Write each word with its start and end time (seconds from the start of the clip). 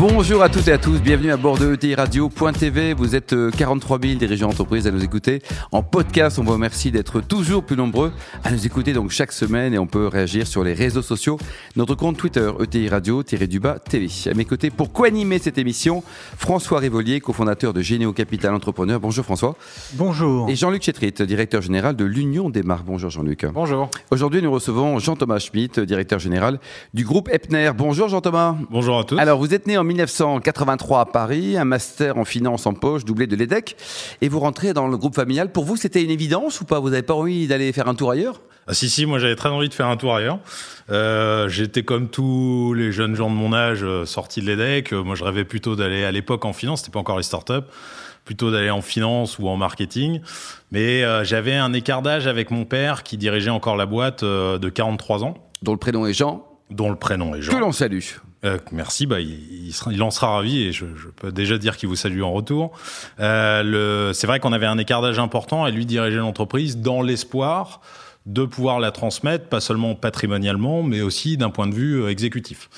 Bonjour 0.00 0.42
à 0.42 0.48
toutes 0.48 0.66
et 0.68 0.72
à 0.72 0.78
tous, 0.78 0.98
bienvenue 1.02 1.30
à 1.30 1.36
bord 1.36 1.58
de 1.58 1.74
ETI 1.74 1.94
Radio.tv. 1.94 2.94
Vous 2.94 3.14
êtes 3.14 3.34
43 3.50 3.98
000 4.00 4.14
dirigeants 4.14 4.48
d'entreprise 4.48 4.86
à 4.86 4.90
nous 4.90 5.04
écouter 5.04 5.42
en 5.72 5.82
podcast. 5.82 6.38
On 6.38 6.42
vous 6.42 6.52
remercie 6.52 6.90
d'être 6.90 7.20
toujours 7.20 7.62
plus 7.62 7.76
nombreux 7.76 8.10
à 8.42 8.50
nous 8.50 8.64
écouter 8.64 8.94
donc 8.94 9.10
chaque 9.10 9.30
semaine 9.30 9.74
et 9.74 9.78
on 9.78 9.86
peut 9.86 10.06
réagir 10.06 10.46
sur 10.46 10.64
les 10.64 10.72
réseaux 10.72 11.02
sociaux. 11.02 11.38
Notre 11.76 11.96
compte 11.96 12.16
Twitter 12.16 12.50
ETI 12.60 12.88
Radio-du-bas 12.88 13.78
TV. 13.78 14.08
À 14.24 14.32
mes 14.32 14.46
côtés, 14.46 14.70
pour 14.70 14.90
co-animer 14.90 15.38
cette 15.38 15.58
émission, 15.58 16.02
François 16.38 16.78
Rivolier, 16.78 17.20
cofondateur 17.20 17.74
de 17.74 17.82
Généo 17.82 18.14
Capital 18.14 18.54
Entrepreneur. 18.54 19.00
Bonjour 19.00 19.26
François. 19.26 19.54
Bonjour. 19.92 20.48
Et 20.48 20.56
Jean-Luc 20.56 20.82
Chetrit, 20.82 21.12
directeur 21.12 21.60
général 21.60 21.94
de 21.94 22.06
l'Union 22.06 22.48
des 22.48 22.62
marques. 22.62 22.86
Bonjour 22.86 23.10
Jean-Luc. 23.10 23.44
Bonjour. 23.52 23.90
Aujourd'hui, 24.10 24.40
nous 24.40 24.50
recevons 24.50 24.98
Jean-Thomas 24.98 25.40
Schmitt, 25.40 25.78
directeur 25.78 26.20
général 26.20 26.58
du 26.94 27.04
groupe 27.04 27.28
Epner. 27.30 27.72
Bonjour 27.76 28.08
Jean-Thomas. 28.08 28.56
Bonjour 28.70 28.98
à 28.98 29.04
tous. 29.04 29.18
Alors, 29.18 29.38
vous 29.38 29.52
êtes 29.52 29.66
né 29.66 29.76
en 29.76 29.89
1983 29.90 31.00
à 31.00 31.04
Paris, 31.06 31.56
un 31.56 31.64
master 31.64 32.16
en 32.16 32.24
finance 32.24 32.66
en 32.66 32.74
poche, 32.74 33.04
doublé 33.04 33.26
de 33.26 33.34
l'EDEC, 33.34 33.76
et 34.20 34.28
vous 34.28 34.38
rentrez 34.38 34.72
dans 34.72 34.86
le 34.86 34.96
groupe 34.96 35.16
familial. 35.16 35.50
Pour 35.50 35.64
vous, 35.64 35.76
c'était 35.76 36.02
une 36.02 36.10
évidence 36.10 36.60
ou 36.60 36.64
pas? 36.64 36.78
Vous 36.78 36.90
n'avez 36.90 37.02
pas 37.02 37.14
envie 37.14 37.46
d'aller 37.48 37.72
faire 37.72 37.88
un 37.88 37.94
tour 37.94 38.10
ailleurs? 38.10 38.40
Ah, 38.68 38.74
si, 38.74 38.88
si, 38.88 39.04
moi 39.04 39.18
j'avais 39.18 39.34
très 39.34 39.48
envie 39.48 39.68
de 39.68 39.74
faire 39.74 39.88
un 39.88 39.96
tour 39.96 40.14
ailleurs. 40.14 40.38
Euh, 40.90 41.48
J'étais 41.48 41.82
comme 41.82 42.08
tous 42.08 42.72
les 42.74 42.92
jeunes 42.92 43.16
gens 43.16 43.28
de 43.28 43.34
mon 43.34 43.52
âge 43.52 43.80
euh, 43.82 44.04
sortis 44.04 44.40
de 44.40 44.46
l'EDEC. 44.46 44.92
Euh, 44.92 45.02
moi 45.02 45.16
je 45.16 45.24
rêvais 45.24 45.44
plutôt 45.44 45.74
d'aller 45.74 46.04
à 46.04 46.12
l'époque 46.12 46.44
en 46.44 46.52
finance, 46.52 46.80
c'était 46.80 46.92
pas 46.92 47.00
encore 47.00 47.16
les 47.16 47.24
startups, 47.24 47.66
plutôt 48.24 48.52
d'aller 48.52 48.70
en 48.70 48.82
finance 48.82 49.38
ou 49.40 49.48
en 49.48 49.56
marketing. 49.56 50.20
Mais 50.70 51.02
euh, 51.02 51.24
j'avais 51.24 51.56
un 51.56 51.72
écart 51.72 52.02
d'âge 52.02 52.28
avec 52.28 52.52
mon 52.52 52.64
père 52.64 53.02
qui 53.02 53.16
dirigeait 53.16 53.50
encore 53.50 53.76
la 53.76 53.86
boîte 53.86 54.22
euh, 54.22 54.58
de 54.58 54.68
43 54.68 55.24
ans. 55.24 55.34
Dont 55.62 55.72
le 55.72 55.78
prénom 55.78 56.06
est 56.06 56.12
Jean 56.12 56.46
Dont 56.70 56.90
le 56.90 56.96
prénom 56.96 57.34
est 57.34 57.42
Jean. 57.42 57.52
Que 57.52 57.58
l'on 57.58 57.72
salue. 57.72 57.98
Euh, 58.44 58.58
merci, 58.72 59.06
bah, 59.06 59.20
il, 59.20 59.66
il, 59.66 59.72
sera, 59.72 59.92
il, 59.92 60.02
en 60.02 60.10
sera 60.10 60.30
ravi 60.30 60.62
et 60.62 60.72
je, 60.72 60.86
je, 60.96 61.08
peux 61.08 61.30
déjà 61.30 61.58
dire 61.58 61.76
qu'il 61.76 61.88
vous 61.88 61.96
salue 61.96 62.22
en 62.22 62.32
retour. 62.32 62.72
Euh, 63.18 64.12
c'est 64.14 64.26
vrai 64.26 64.40
qu'on 64.40 64.52
avait 64.52 64.66
un 64.66 64.78
écart 64.78 65.02
d'âge 65.02 65.18
important 65.18 65.66
et 65.66 65.72
lui 65.72 65.86
dirigeait 65.86 66.18
l'entreprise 66.18 66.78
dans 66.78 67.02
l'espoir 67.02 67.80
de 68.26 68.44
pouvoir 68.44 68.80
la 68.80 68.90
transmettre, 68.90 69.46
pas 69.46 69.60
seulement 69.60 69.94
patrimonialement, 69.94 70.82
mais 70.82 71.00
aussi 71.00 71.36
d'un 71.36 71.50
point 71.50 71.66
de 71.66 71.74
vue 71.74 72.02
euh, 72.02 72.10
exécutif. 72.10 72.68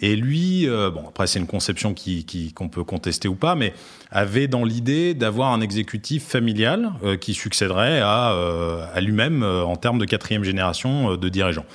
Et 0.00 0.16
lui, 0.16 0.68
euh, 0.68 0.90
bon 0.90 1.04
après 1.08 1.26
c'est 1.26 1.38
une 1.38 1.46
conception 1.46 1.92
qui 1.92 2.52
qu'on 2.54 2.68
peut 2.68 2.84
contester 2.84 3.28
ou 3.28 3.34
pas, 3.34 3.54
mais 3.54 3.74
avait 4.10 4.48
dans 4.48 4.64
l'idée 4.64 5.14
d'avoir 5.14 5.52
un 5.52 5.60
exécutif 5.60 6.24
familial 6.24 6.92
euh, 7.04 7.16
qui 7.16 7.34
succéderait 7.34 8.00
à, 8.00 8.32
euh, 8.32 8.86
à 8.94 9.00
lui-même 9.00 9.42
euh, 9.42 9.64
en 9.64 9.76
termes 9.76 9.98
de 9.98 10.06
quatrième 10.06 10.44
génération 10.44 11.16
de 11.16 11.28
dirigeants. 11.28 11.66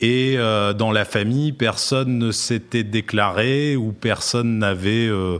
Et 0.00 0.34
euh, 0.36 0.72
dans 0.72 0.90
la 0.90 1.04
famille, 1.04 1.52
personne 1.52 2.18
ne 2.18 2.32
s'était 2.32 2.82
déclaré 2.82 3.76
ou 3.76 3.92
personne 3.92 4.58
n'avait 4.58 5.06
euh, 5.06 5.38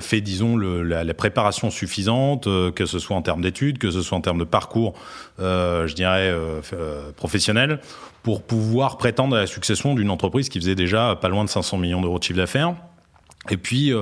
fait, 0.00 0.20
disons, 0.20 0.56
la, 0.56 1.14
préparation 1.14 1.70
suffisante, 1.70 2.46
euh, 2.46 2.70
que 2.70 2.86
ce 2.86 2.98
soit 2.98 3.16
en 3.16 3.22
termes 3.22 3.42
d'études, 3.42 3.78
que 3.78 3.90
ce 3.90 4.02
soit 4.02 4.16
en 4.16 4.20
termes 4.20 4.38
de 4.38 4.44
parcours, 4.44 4.94
je 5.38 5.92
dirais, 5.92 6.32
professionnel, 7.16 7.80
pour 8.22 8.42
pouvoir 8.42 8.96
prétendre 8.96 9.36
à 9.36 9.40
la 9.40 9.46
succession 9.46 9.94
d'une 9.94 10.10
entreprise 10.10 10.48
qui 10.48 10.60
faisait 10.60 10.74
déjà 10.74 11.16
pas 11.16 11.28
loin 11.28 11.44
de 11.44 11.50
500 11.50 11.78
millions 11.78 12.00
d'euros 12.00 12.18
de 12.18 12.24
chiffre 12.24 12.38
d'affaires. 12.38 12.74
Et 13.50 13.56
puis 13.56 13.92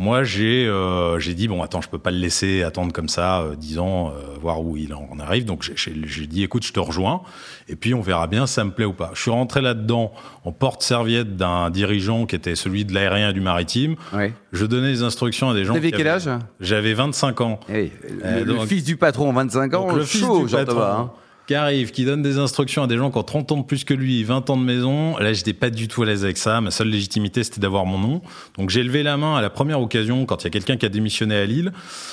moi, 0.00 0.24
j'ai 0.24 0.66
euh, 0.66 1.18
j'ai 1.18 1.34
dit 1.34 1.46
bon, 1.46 1.62
attends, 1.62 1.82
je 1.82 1.90
peux 1.90 1.98
pas 1.98 2.10
le 2.10 2.16
laisser 2.16 2.62
attendre 2.62 2.90
comme 2.90 3.10
ça 3.10 3.42
euh, 3.42 3.54
10 3.54 3.78
ans, 3.80 4.08
euh, 4.08 4.38
voir 4.40 4.62
où 4.62 4.78
il 4.78 4.94
en 4.94 5.18
arrive. 5.18 5.44
Donc 5.44 5.70
j'ai 5.74 6.26
dit 6.26 6.42
écoute, 6.42 6.64
je 6.64 6.72
te 6.72 6.80
rejoins 6.80 7.20
et 7.68 7.76
puis 7.76 7.92
on 7.92 8.00
verra 8.00 8.26
bien, 8.26 8.46
ça 8.46 8.64
me 8.64 8.70
plaît 8.70 8.86
ou 8.86 8.94
pas. 8.94 9.10
Je 9.12 9.20
suis 9.20 9.30
rentré 9.30 9.60
là-dedans 9.60 10.14
en 10.46 10.52
porte-serviette 10.52 11.36
d'un 11.36 11.68
dirigeant 11.68 12.24
qui 12.24 12.34
était 12.34 12.54
celui 12.54 12.86
de 12.86 12.94
l'aérien 12.94 13.28
et 13.28 13.32
du 13.34 13.42
maritime. 13.42 13.96
Oui. 14.14 14.32
Je 14.52 14.64
donnais 14.64 14.90
des 14.90 15.02
instructions 15.02 15.50
à 15.50 15.54
des 15.54 15.66
gens. 15.66 15.74
Vous 15.74 15.78
avez 15.78 15.92
quel 15.92 16.08
âge? 16.08 16.30
J'avais 16.60 16.94
25 16.94 17.42
ans. 17.42 17.60
Hey, 17.68 17.92
le, 18.08 18.46
donc, 18.46 18.60
le, 18.60 18.66
fils 18.66 18.84
du 18.84 18.96
patron, 18.96 19.30
25 19.34 19.74
ans, 19.74 19.94
le 19.94 20.06
chaud, 20.06 20.46
fils 20.46 20.46
du 20.46 20.56
patron. 20.56 20.80
Hein 20.80 21.10
qui 21.50 21.56
arrive, 21.56 21.90
qui 21.90 22.04
donne 22.04 22.22
des 22.22 22.38
instructions 22.38 22.84
à 22.84 22.86
des 22.86 22.96
gens 22.96 23.10
qui 23.10 23.18
ont 23.18 23.24
30 23.24 23.50
ans 23.50 23.56
de 23.56 23.64
plus 23.64 23.82
que 23.82 23.92
lui, 23.92 24.22
20 24.22 24.50
ans 24.50 24.56
de 24.56 24.62
maison. 24.62 25.16
Là, 25.16 25.32
j'étais 25.32 25.52
pas 25.52 25.68
du 25.68 25.88
tout 25.88 26.04
à 26.04 26.06
l'aise 26.06 26.22
avec 26.22 26.36
ça. 26.36 26.60
Ma 26.60 26.70
seule 26.70 26.86
légitimité, 26.86 27.42
c'était 27.42 27.60
d'avoir 27.60 27.86
mon 27.86 27.98
nom. 27.98 28.22
Donc, 28.56 28.70
j'ai 28.70 28.84
levé 28.84 29.02
la 29.02 29.16
main 29.16 29.34
à 29.34 29.42
la 29.42 29.50
première 29.50 29.80
occasion 29.80 30.26
quand 30.26 30.42
il 30.42 30.44
y 30.44 30.46
a 30.46 30.50
quelqu'un 30.50 30.76
qui 30.76 30.86
a 30.86 30.88
démissionné 30.88 31.34
à 31.34 31.46
Lille 31.46 31.72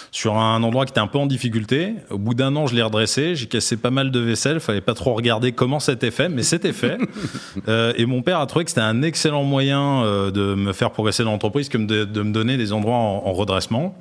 sur 0.10 0.38
un 0.38 0.64
endroit 0.64 0.86
qui 0.86 0.94
était 0.94 1.02
un 1.02 1.06
peu 1.06 1.20
en 1.20 1.28
difficulté. 1.28 1.94
Au 2.10 2.18
bout 2.18 2.34
d'un 2.34 2.56
an, 2.56 2.66
je 2.66 2.74
l'ai 2.74 2.82
redressé. 2.82 3.36
J'ai 3.36 3.46
cassé 3.46 3.78
pas 3.78 3.92
mal 3.92 4.10
de 4.10 4.20
vaisselle. 4.20 4.60
Fallait 4.60 4.82
pas 4.82 4.96
trop 4.96 5.14
regarder 5.14 5.52
comment 5.52 5.80
c'était 5.80 6.10
fait, 6.10 6.30
mais 6.30 6.42
c'était 6.42 6.74
fait. 6.74 6.98
euh, 7.68 7.94
et 7.96 8.08
mon 8.08 8.24
père 8.24 8.40
a 8.40 8.48
trouvé 8.48 8.66
que 8.66 8.72
c'était 8.72 8.82
un 8.82 9.04
excellent 9.04 9.44
moyen 9.44 10.02
euh, 10.02 10.32
de 10.32 10.56
me 10.56 10.74
faire 10.74 10.90
progresser 10.90 11.24
dans 11.24 11.32
l'entreprise 11.34 11.70
que 11.70 11.78
de, 11.78 12.06
de, 12.06 12.22
me 12.24 12.34
donner 12.34 12.58
des 12.58 12.74
endroits 12.74 12.96
en, 12.96 13.22
en 13.24 13.34
redressement. 13.34 13.96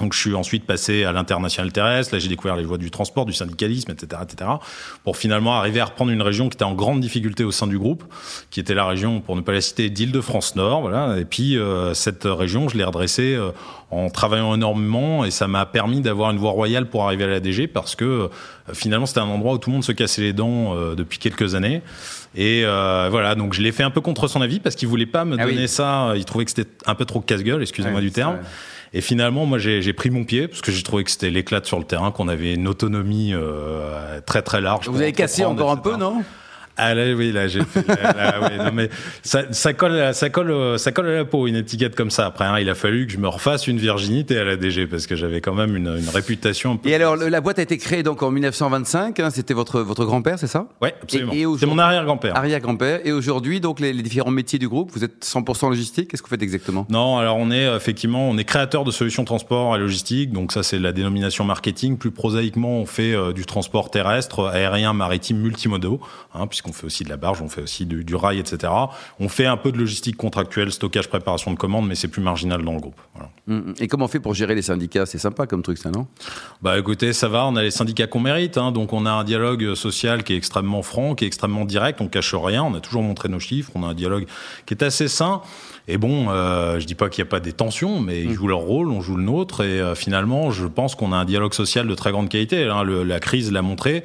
Donc 0.00 0.12
je 0.12 0.18
suis 0.18 0.34
ensuite 0.34 0.64
passé 0.64 1.04
à 1.04 1.12
l'international 1.12 1.72
terrestre, 1.72 2.14
là 2.14 2.18
j'ai 2.18 2.28
découvert 2.28 2.56
les 2.56 2.64
voies 2.64 2.78
du 2.78 2.90
transport, 2.90 3.24
du 3.24 3.32
syndicalisme, 3.32 3.90
etc., 3.90 4.22
etc., 4.22 4.50
pour 5.04 5.16
finalement 5.16 5.56
arriver 5.56 5.80
à 5.80 5.86
reprendre 5.86 6.10
une 6.10 6.22
région 6.22 6.48
qui 6.48 6.56
était 6.56 6.64
en 6.64 6.74
grande 6.74 7.00
difficulté 7.00 7.44
au 7.44 7.50
sein 7.50 7.66
du 7.66 7.78
groupe, 7.78 8.04
qui 8.50 8.60
était 8.60 8.74
la 8.74 8.86
région, 8.86 9.20
pour 9.20 9.36
ne 9.36 9.40
pas 9.40 9.52
la 9.52 9.60
citer, 9.60 9.88
d'Île-de-France 9.90 10.56
Nord, 10.56 10.82
voilà. 10.82 11.18
Et 11.18 11.24
puis 11.24 11.56
euh, 11.56 11.94
cette 11.94 12.24
région, 12.24 12.68
je 12.68 12.76
l'ai 12.76 12.84
redressée 12.84 13.34
euh, 13.34 13.50
en 13.90 14.10
travaillant 14.10 14.54
énormément 14.54 15.24
et 15.24 15.30
ça 15.30 15.46
m'a 15.48 15.64
permis 15.64 16.00
d'avoir 16.00 16.30
une 16.30 16.38
voie 16.38 16.50
royale 16.50 16.86
pour 16.86 17.04
arriver 17.04 17.24
à 17.24 17.28
la 17.28 17.40
DG 17.40 17.66
parce 17.68 17.94
que 17.94 18.04
euh, 18.04 18.28
finalement 18.72 19.06
c'était 19.06 19.20
un 19.20 19.28
endroit 19.28 19.54
où 19.54 19.58
tout 19.58 19.70
le 19.70 19.74
monde 19.74 19.84
se 19.84 19.92
cassait 19.92 20.22
les 20.22 20.32
dents 20.32 20.74
depuis 20.94 21.18
quelques 21.18 21.54
années. 21.54 21.82
Et 22.36 22.62
euh, 22.64 23.08
voilà, 23.10 23.34
donc 23.34 23.54
je 23.54 23.62
l'ai 23.62 23.72
fait 23.72 23.82
un 23.82 23.90
peu 23.90 24.02
contre 24.02 24.28
son 24.28 24.42
avis 24.42 24.60
parce 24.60 24.76
qu'il 24.76 24.88
voulait 24.88 25.06
pas 25.06 25.24
me 25.24 25.36
ah 25.40 25.44
donner 25.44 25.62
oui. 25.62 25.68
ça. 25.68 26.12
Il 26.16 26.24
trouvait 26.26 26.44
que 26.44 26.50
c'était 26.50 26.70
un 26.84 26.94
peu 26.94 27.06
trop 27.06 27.20
casse-gueule, 27.20 27.62
excusez-moi 27.62 28.00
du 28.00 28.10
terme. 28.10 28.38
Et 28.92 29.00
finalement, 29.00 29.46
moi, 29.46 29.58
j'ai 29.58 29.92
pris 29.92 30.10
mon 30.10 30.24
pied 30.24 30.48
parce 30.48 30.60
que 30.60 30.72
j'ai 30.72 30.82
trouvé 30.82 31.04
que 31.04 31.10
c'était 31.10 31.30
l'éclat 31.30 31.60
sur 31.64 31.78
le 31.78 31.84
terrain, 31.84 32.10
qu'on 32.10 32.28
avait 32.28 32.54
une 32.54 32.68
autonomie 32.68 33.32
euh, 33.34 34.20
très 34.26 34.42
très 34.42 34.60
large. 34.60 34.88
Vous 34.88 35.00
avez 35.00 35.12
cassé 35.12 35.44
encore 35.44 35.70
un 35.70 35.76
peu, 35.76 35.96
non? 35.96 36.22
Ah 36.76 36.94
là, 36.94 37.14
oui, 37.14 37.32
là, 37.32 37.48
j'ai 37.48 37.60
ouais, 37.60 38.58
non, 38.58 38.70
mais 38.72 38.88
ça, 39.22 39.44
ça 39.52 39.72
colle, 39.72 40.14
ça 40.14 40.30
colle, 40.30 40.78
ça 40.78 40.92
colle 40.92 41.08
à 41.08 41.14
la 41.16 41.24
peau 41.24 41.46
une 41.46 41.56
étiquette 41.56 41.94
comme 41.94 42.10
ça. 42.10 42.26
Après, 42.26 42.44
hein, 42.44 42.58
il 42.58 42.68
a 42.68 42.74
fallu 42.74 43.06
que 43.06 43.12
je 43.12 43.18
me 43.18 43.28
refasse 43.28 43.66
une 43.66 43.78
virginité 43.78 44.38
à 44.38 44.44
la 44.44 44.56
DG 44.56 44.86
parce 44.86 45.06
que 45.06 45.16
j'avais 45.16 45.40
quand 45.40 45.54
même 45.54 45.76
une, 45.76 45.88
une 45.98 46.08
réputation. 46.08 46.72
Un 46.72 46.76
peu 46.76 46.88
Et 46.88 46.94
alors, 46.94 47.16
le- 47.16 47.28
la 47.28 47.40
boîte 47.40 47.58
a 47.58 47.62
été 47.62 47.78
créée 47.78 48.02
donc 48.02 48.22
en 48.22 48.30
1925. 48.30 49.20
hein, 49.20 49.30
C'était 49.30 49.54
votre 49.54 49.80
votre 49.80 50.04
grand-père, 50.04 50.38
c'est 50.38 50.46
ça? 50.46 50.66
Ouais, 50.82 50.94
absolument. 51.02 51.32
Et- 51.32 51.40
et 51.42 51.46
C'est 51.58 51.66
mon 51.66 51.78
arrière-grand-père. 51.78 52.36
Arrière-grand-père. 52.36 53.00
Et 53.04 53.12
aujourd'hui, 53.12 53.60
donc 53.60 53.80
les, 53.80 53.92
les 53.92 54.02
différents 54.02 54.30
métiers 54.30 54.58
du 54.58 54.68
groupe, 54.68 54.90
vous 54.92 55.04
êtes 55.04 55.24
100% 55.24 55.68
logistique? 55.70 56.10
Qu'est-ce 56.10 56.22
que 56.22 56.28
vous 56.28 56.34
faites 56.34 56.42
exactement? 56.42 56.86
Non, 56.90 57.18
alors 57.18 57.36
on 57.36 57.50
est 57.50 57.64
effectivement, 57.76 58.28
on 58.28 58.36
est 58.38 58.44
créateur 58.44 58.84
de 58.84 58.90
solutions 58.90 59.24
transport 59.24 59.74
et 59.76 59.78
logistique, 59.78 60.32
donc 60.32 60.52
ça 60.52 60.62
c'est 60.62 60.78
la 60.78 60.92
dénomination 60.92 61.44
marketing. 61.44 61.96
Plus 61.98 62.10
prosaïquement, 62.10 62.78
on 62.80 62.86
fait 62.86 63.14
euh, 63.14 63.32
du 63.32 63.46
transport 63.46 63.90
terrestre, 63.90 64.46
aérien, 64.46 64.92
maritime, 64.92 65.38
multimodaux, 65.38 66.00
hein, 66.34 66.46
puisqu'on 66.66 66.72
fait 66.72 66.86
aussi 66.86 67.04
de 67.04 67.08
la 67.08 67.16
barge, 67.16 67.40
on 67.42 67.48
fait 67.48 67.62
aussi 67.62 67.86
du, 67.86 68.04
du 68.04 68.14
rail, 68.14 68.38
etc. 68.38 68.72
On 69.20 69.28
fait 69.28 69.46
un 69.46 69.56
peu 69.56 69.72
de 69.72 69.78
logistique 69.78 70.16
contractuelle, 70.16 70.72
stockage, 70.72 71.08
préparation 71.08 71.52
de 71.52 71.56
commandes, 71.56 71.86
mais 71.86 71.94
c'est 71.94 72.08
plus 72.08 72.22
marginal 72.22 72.62
dans 72.64 72.72
le 72.72 72.80
groupe. 72.80 73.00
Voilà. 73.14 73.30
Mm, 73.46 73.74
Et 73.80 73.88
comment 73.88 74.06
on 74.06 74.08
fait 74.08 74.20
pour 74.20 74.34
gérer 74.34 74.54
les 74.54 74.62
syndicats? 74.62 75.06
C'est 75.06 75.18
sympa 75.18 75.46
comme 75.46 75.62
truc, 75.62 75.78
ça, 75.78 75.90
non? 75.90 76.06
Bah 76.62 76.78
écoutez, 76.78 77.12
ça 77.12 77.28
va, 77.28 77.46
on 77.46 77.56
a 77.56 77.62
les 77.62 77.70
syndicats 77.70 78.06
qu'on 78.06 78.20
mérite, 78.20 78.58
hein, 78.58 78.72
donc 78.72 78.92
on 78.92 79.06
a 79.06 79.10
un 79.10 79.24
dialogue 79.24 79.74
social 79.74 80.24
qui 80.24 80.34
est 80.34 80.36
extrêmement 80.36 80.82
franc, 80.82 81.14
qui 81.14 81.24
est 81.24 81.28
extrêmement 81.28 81.64
direct, 81.64 82.00
on 82.00 82.08
cache 82.08 82.34
rien, 82.34 82.62
on 82.64 82.74
a 82.74 82.80
toujours 82.80 83.02
montré 83.02 83.28
nos 83.28 83.40
chiffres, 83.40 83.70
on 83.74 83.82
a 83.84 83.88
un 83.88 83.94
dialogue 83.94 84.26
qui 84.66 84.74
est 84.74 84.82
assez 84.82 85.08
sain. 85.08 85.42
Et 85.88 85.98
bon, 85.98 86.26
euh, 86.30 86.80
je 86.80 86.86
dis 86.86 86.96
pas 86.96 87.08
qu'il 87.08 87.22
n'y 87.22 87.28
a 87.28 87.30
pas 87.30 87.38
des 87.38 87.52
tensions, 87.52 88.00
mais 88.00 88.20
ils 88.20 88.32
jouent 88.32 88.48
leur 88.48 88.58
rôle, 88.58 88.90
on 88.90 89.00
joue 89.00 89.16
le 89.16 89.22
nôtre, 89.22 89.62
et 89.62 89.80
euh, 89.80 89.94
finalement, 89.94 90.50
je 90.50 90.66
pense 90.66 90.96
qu'on 90.96 91.12
a 91.12 91.16
un 91.16 91.24
dialogue 91.24 91.54
social 91.54 91.86
de 91.86 91.94
très 91.94 92.10
grande 92.10 92.28
qualité. 92.28 92.64
Hein, 92.64 92.82
le, 92.82 93.04
la 93.04 93.20
crise 93.20 93.52
l'a 93.52 93.62
montré. 93.62 94.02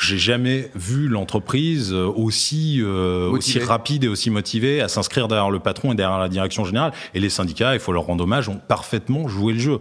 J'ai 0.00 0.18
jamais 0.18 0.70
vu 0.74 1.08
l'entreprise 1.08 1.92
euh, 1.92 2.06
aussi 2.06 2.80
euh, 2.80 3.28
aussi 3.28 3.58
rapide 3.58 4.04
et 4.04 4.08
aussi 4.08 4.30
motivée 4.30 4.80
à 4.80 4.88
s'inscrire 4.88 5.28
derrière 5.28 5.50
le 5.50 5.58
patron 5.58 5.92
et 5.92 5.94
derrière 5.94 6.18
la 6.18 6.28
direction 6.28 6.64
générale. 6.64 6.92
Et 7.14 7.20
les 7.20 7.28
syndicats, 7.28 7.74
il 7.74 7.80
faut 7.80 7.92
leur 7.92 8.04
rendre 8.04 8.24
hommage, 8.24 8.48
ont 8.48 8.60
parfaitement 8.66 9.28
joué 9.28 9.52
le 9.52 9.58
jeu. 9.58 9.78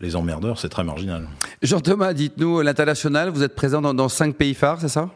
Les 0.00 0.14
emmerdeurs, 0.14 0.60
c'est 0.60 0.68
très 0.68 0.84
marginal. 0.84 1.26
Jean-Thomas, 1.60 2.12
dites-nous, 2.12 2.60
l'international, 2.60 3.30
vous 3.30 3.42
êtes 3.42 3.56
présent 3.56 3.80
dans, 3.82 3.94
dans 3.94 4.08
cinq 4.08 4.36
pays 4.36 4.54
phares, 4.54 4.80
c'est 4.80 4.88
ça? 4.88 5.08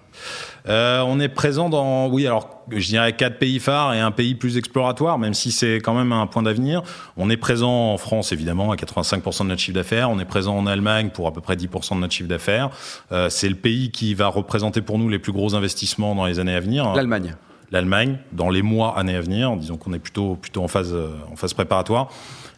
Euh, 0.69 1.01
on 1.07 1.21
est 1.21 1.29
présent 1.29 1.69
dans, 1.69 2.09
oui, 2.09 2.27
alors 2.27 2.65
je 2.69 2.85
dirais 2.89 3.13
quatre 3.15 3.39
pays 3.39 3.61
phares 3.61 3.95
et 3.95 4.01
un 4.01 4.11
pays 4.11 4.35
plus 4.35 4.57
exploratoire, 4.57 5.21
même 5.21 5.35
si 5.35 5.53
c'est 5.53 5.77
quand 5.77 5.95
même 5.95 6.11
un 6.11 6.27
point 6.27 6.43
d'avenir. 6.43 6.83
On 7.17 7.31
est 7.31 7.37
présent 7.37 7.93
en 7.93 7.97
France, 7.97 8.33
évidemment, 8.33 8.73
à 8.73 8.75
85% 8.75 9.45
de 9.45 9.49
notre 9.51 9.61
chiffre 9.61 9.77
d'affaires. 9.77 10.11
On 10.11 10.19
est 10.19 10.25
présent 10.25 10.57
en 10.57 10.67
Allemagne 10.67 11.11
pour 11.11 11.29
à 11.29 11.33
peu 11.33 11.41
près 11.41 11.55
10% 11.55 11.95
de 11.95 12.01
notre 12.01 12.13
chiffre 12.13 12.29
d'affaires. 12.29 12.71
Euh, 13.13 13.29
c'est 13.31 13.49
le 13.49 13.55
pays 13.55 13.93
qui 13.93 14.15
va 14.15 14.27
représenter 14.27 14.83
pour 14.83 14.99
nous 14.99 15.09
les 15.09 15.21
plus 15.21 15.33
gros 15.33 15.55
investissements 15.55 16.17
dans 16.17 16.27
les 16.27 16.41
années 16.41 16.57
à 16.57 16.61
venir. 16.61 16.93
L'Allemagne. 16.93 17.37
l'Allemagne 17.73 18.19
dans 18.33 18.51
les 18.51 18.63
mois, 18.63 18.99
années 18.99 19.17
à 19.17 19.21
venir. 19.21 19.57
Disons 19.57 19.77
qu'on 19.77 19.93
est 19.93 19.99
plutôt 19.99 20.37
plutôt 20.37 20.63
en 20.63 20.69
phase 20.69 20.95
en 21.31 21.37
phase 21.37 21.55
préparatoire. 21.55 22.09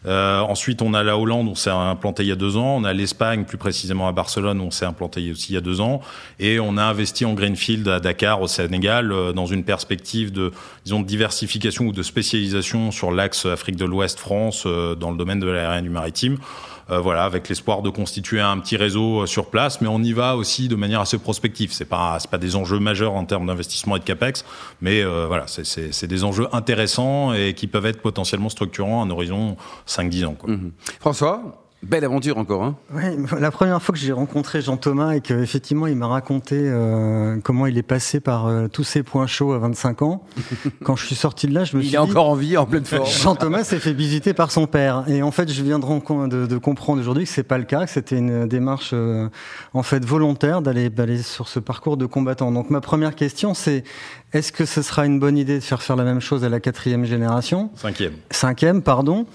Euh, 0.07 0.39
ensuite, 0.41 0.81
on 0.81 0.93
a 0.93 1.03
la 1.03 1.17
Hollande, 1.17 1.47
on 1.47 1.55
s'est 1.55 1.69
implanté 1.69 2.23
il 2.23 2.29
y 2.29 2.31
a 2.31 2.35
deux 2.35 2.57
ans. 2.57 2.75
On 2.77 2.83
a 2.83 2.93
l'Espagne, 2.93 3.43
plus 3.43 3.57
précisément 3.57 4.07
à 4.07 4.11
Barcelone, 4.11 4.61
on 4.61 4.71
s'est 4.71 4.85
implanté 4.85 5.31
aussi 5.31 5.53
il 5.53 5.55
y 5.55 5.57
a 5.57 5.61
deux 5.61 5.81
ans. 5.81 6.01
Et 6.39 6.59
on 6.59 6.77
a 6.77 6.83
investi 6.83 7.25
en 7.25 7.33
greenfield 7.33 7.87
à 7.87 7.99
Dakar, 7.99 8.41
au 8.41 8.47
Sénégal, 8.47 9.11
euh, 9.11 9.33
dans 9.33 9.45
une 9.45 9.63
perspective 9.63 10.31
de, 10.31 10.51
disons, 10.83 11.01
de 11.01 11.07
diversification 11.07 11.85
ou 11.85 11.91
de 11.91 12.03
spécialisation 12.03 12.91
sur 12.91 13.11
l'axe 13.11 13.45
Afrique 13.45 13.77
de 13.77 13.85
l'Ouest, 13.85 14.19
France, 14.19 14.63
euh, 14.65 14.95
dans 14.95 15.11
le 15.11 15.17
domaine 15.17 15.39
de 15.39 15.47
l'aérien 15.47 15.81
du 15.81 15.89
maritime. 15.89 16.37
Euh, 16.91 16.99
voilà, 16.99 17.23
avec 17.23 17.49
l'espoir 17.49 17.81
de 17.81 17.89
constituer 17.89 18.39
un 18.39 18.59
petit 18.59 18.77
réseau 18.77 19.21
euh, 19.21 19.25
sur 19.25 19.49
place, 19.49 19.81
mais 19.81 19.87
on 19.87 20.03
y 20.03 20.13
va 20.13 20.35
aussi 20.35 20.67
de 20.67 20.75
manière 20.75 21.01
assez 21.01 21.17
prospective. 21.17 21.73
C'est 21.73 21.85
pas 21.85 22.17
c'est 22.19 22.29
pas 22.29 22.37
des 22.37 22.55
enjeux 22.55 22.77
majeurs 22.77 23.13
en 23.13 23.25
termes 23.25 23.47
d'investissement 23.47 23.95
et 23.95 23.99
de 23.99 24.03
capex, 24.03 24.45
mais 24.81 25.01
euh, 25.01 25.25
voilà, 25.25 25.45
c'est 25.47 26.07
des 26.07 26.23
enjeux 26.23 26.47
intéressants 26.51 27.33
et 27.33 27.55
qui 27.55 27.65
peuvent 27.65 27.87
être 27.87 28.01
potentiellement 28.01 28.49
structurants 28.49 29.01
à 29.01 29.05
un 29.05 29.09
horizon 29.09 29.57
5-10 29.87 30.25
ans. 30.25 30.35
Quoi. 30.35 30.51
Mmh. 30.51 30.71
François, 30.99 31.64
Belle 31.85 32.03
aventure 32.03 32.37
encore. 32.37 32.63
Hein 32.63 32.75
oui, 32.93 33.03
la 33.39 33.51
première 33.51 33.81
fois 33.81 33.93
que 33.93 33.99
j'ai 33.99 34.11
rencontré 34.11 34.61
Jean 34.61 34.75
Thomas 34.75 35.13
et 35.13 35.21
qu'effectivement 35.21 35.85
il 35.85 35.95
m'a 35.95 36.07
raconté 36.07 36.55
euh, 36.59 37.37
comment 37.43 37.67
il 37.67 37.77
est 37.77 37.83
passé 37.83 38.19
par 38.19 38.47
euh, 38.47 38.67
tous 38.67 38.83
ces 38.83 39.03
points 39.03 39.27
chauds 39.27 39.53
à 39.53 39.59
25 39.59 40.01
ans, 40.01 40.23
quand 40.83 40.95
je 40.95 41.05
suis 41.05 41.15
sorti 41.15 41.47
de 41.47 41.53
là, 41.53 41.63
je 41.63 41.77
me 41.77 41.81
il 41.81 41.85
suis 41.85 41.97
dit... 41.97 42.03
Il 42.03 42.07
est 42.07 42.11
encore 42.11 42.29
en 42.29 42.35
vie, 42.35 42.57
en 42.57 42.65
pleine 42.65 42.85
forme. 42.85 43.05
Jean 43.21 43.35
Thomas 43.35 43.63
s'est 43.63 43.79
fait 43.79 43.93
visiter 43.93 44.33
par 44.33 44.51
son 44.51 44.65
père. 44.65 45.03
Et 45.07 45.21
en 45.21 45.31
fait, 45.31 45.51
je 45.51 45.61
viens 45.61 45.77
de, 45.77 46.27
de, 46.27 46.45
de 46.47 46.57
comprendre 46.57 46.99
aujourd'hui 46.99 47.25
que 47.25 47.29
c'est 47.29 47.43
pas 47.43 47.59
le 47.59 47.65
cas, 47.65 47.85
que 47.85 47.91
c'était 47.91 48.17
une 48.17 48.47
démarche 48.47 48.91
euh, 48.93 49.29
en 49.73 49.83
fait 49.83 50.03
volontaire 50.03 50.63
d'aller 50.63 51.21
sur 51.21 51.47
ce 51.47 51.59
parcours 51.59 51.97
de 51.97 52.07
combattant. 52.07 52.51
Donc 52.51 52.71
ma 52.71 52.81
première 52.81 53.13
question, 53.13 53.53
c'est 53.53 53.83
est-ce 54.33 54.51
que 54.51 54.65
ce 54.65 54.81
sera 54.81 55.05
une 55.05 55.19
bonne 55.19 55.37
idée 55.37 55.59
de 55.59 55.63
faire 55.63 55.81
faire 55.81 55.95
la 55.95 56.03
même 56.03 56.19
chose 56.19 56.43
à 56.43 56.49
la 56.49 56.59
quatrième 56.59 57.05
génération? 57.05 57.69
Cinquième. 57.75 58.13
Cinquième, 58.31 58.81
pardon. 58.81 59.25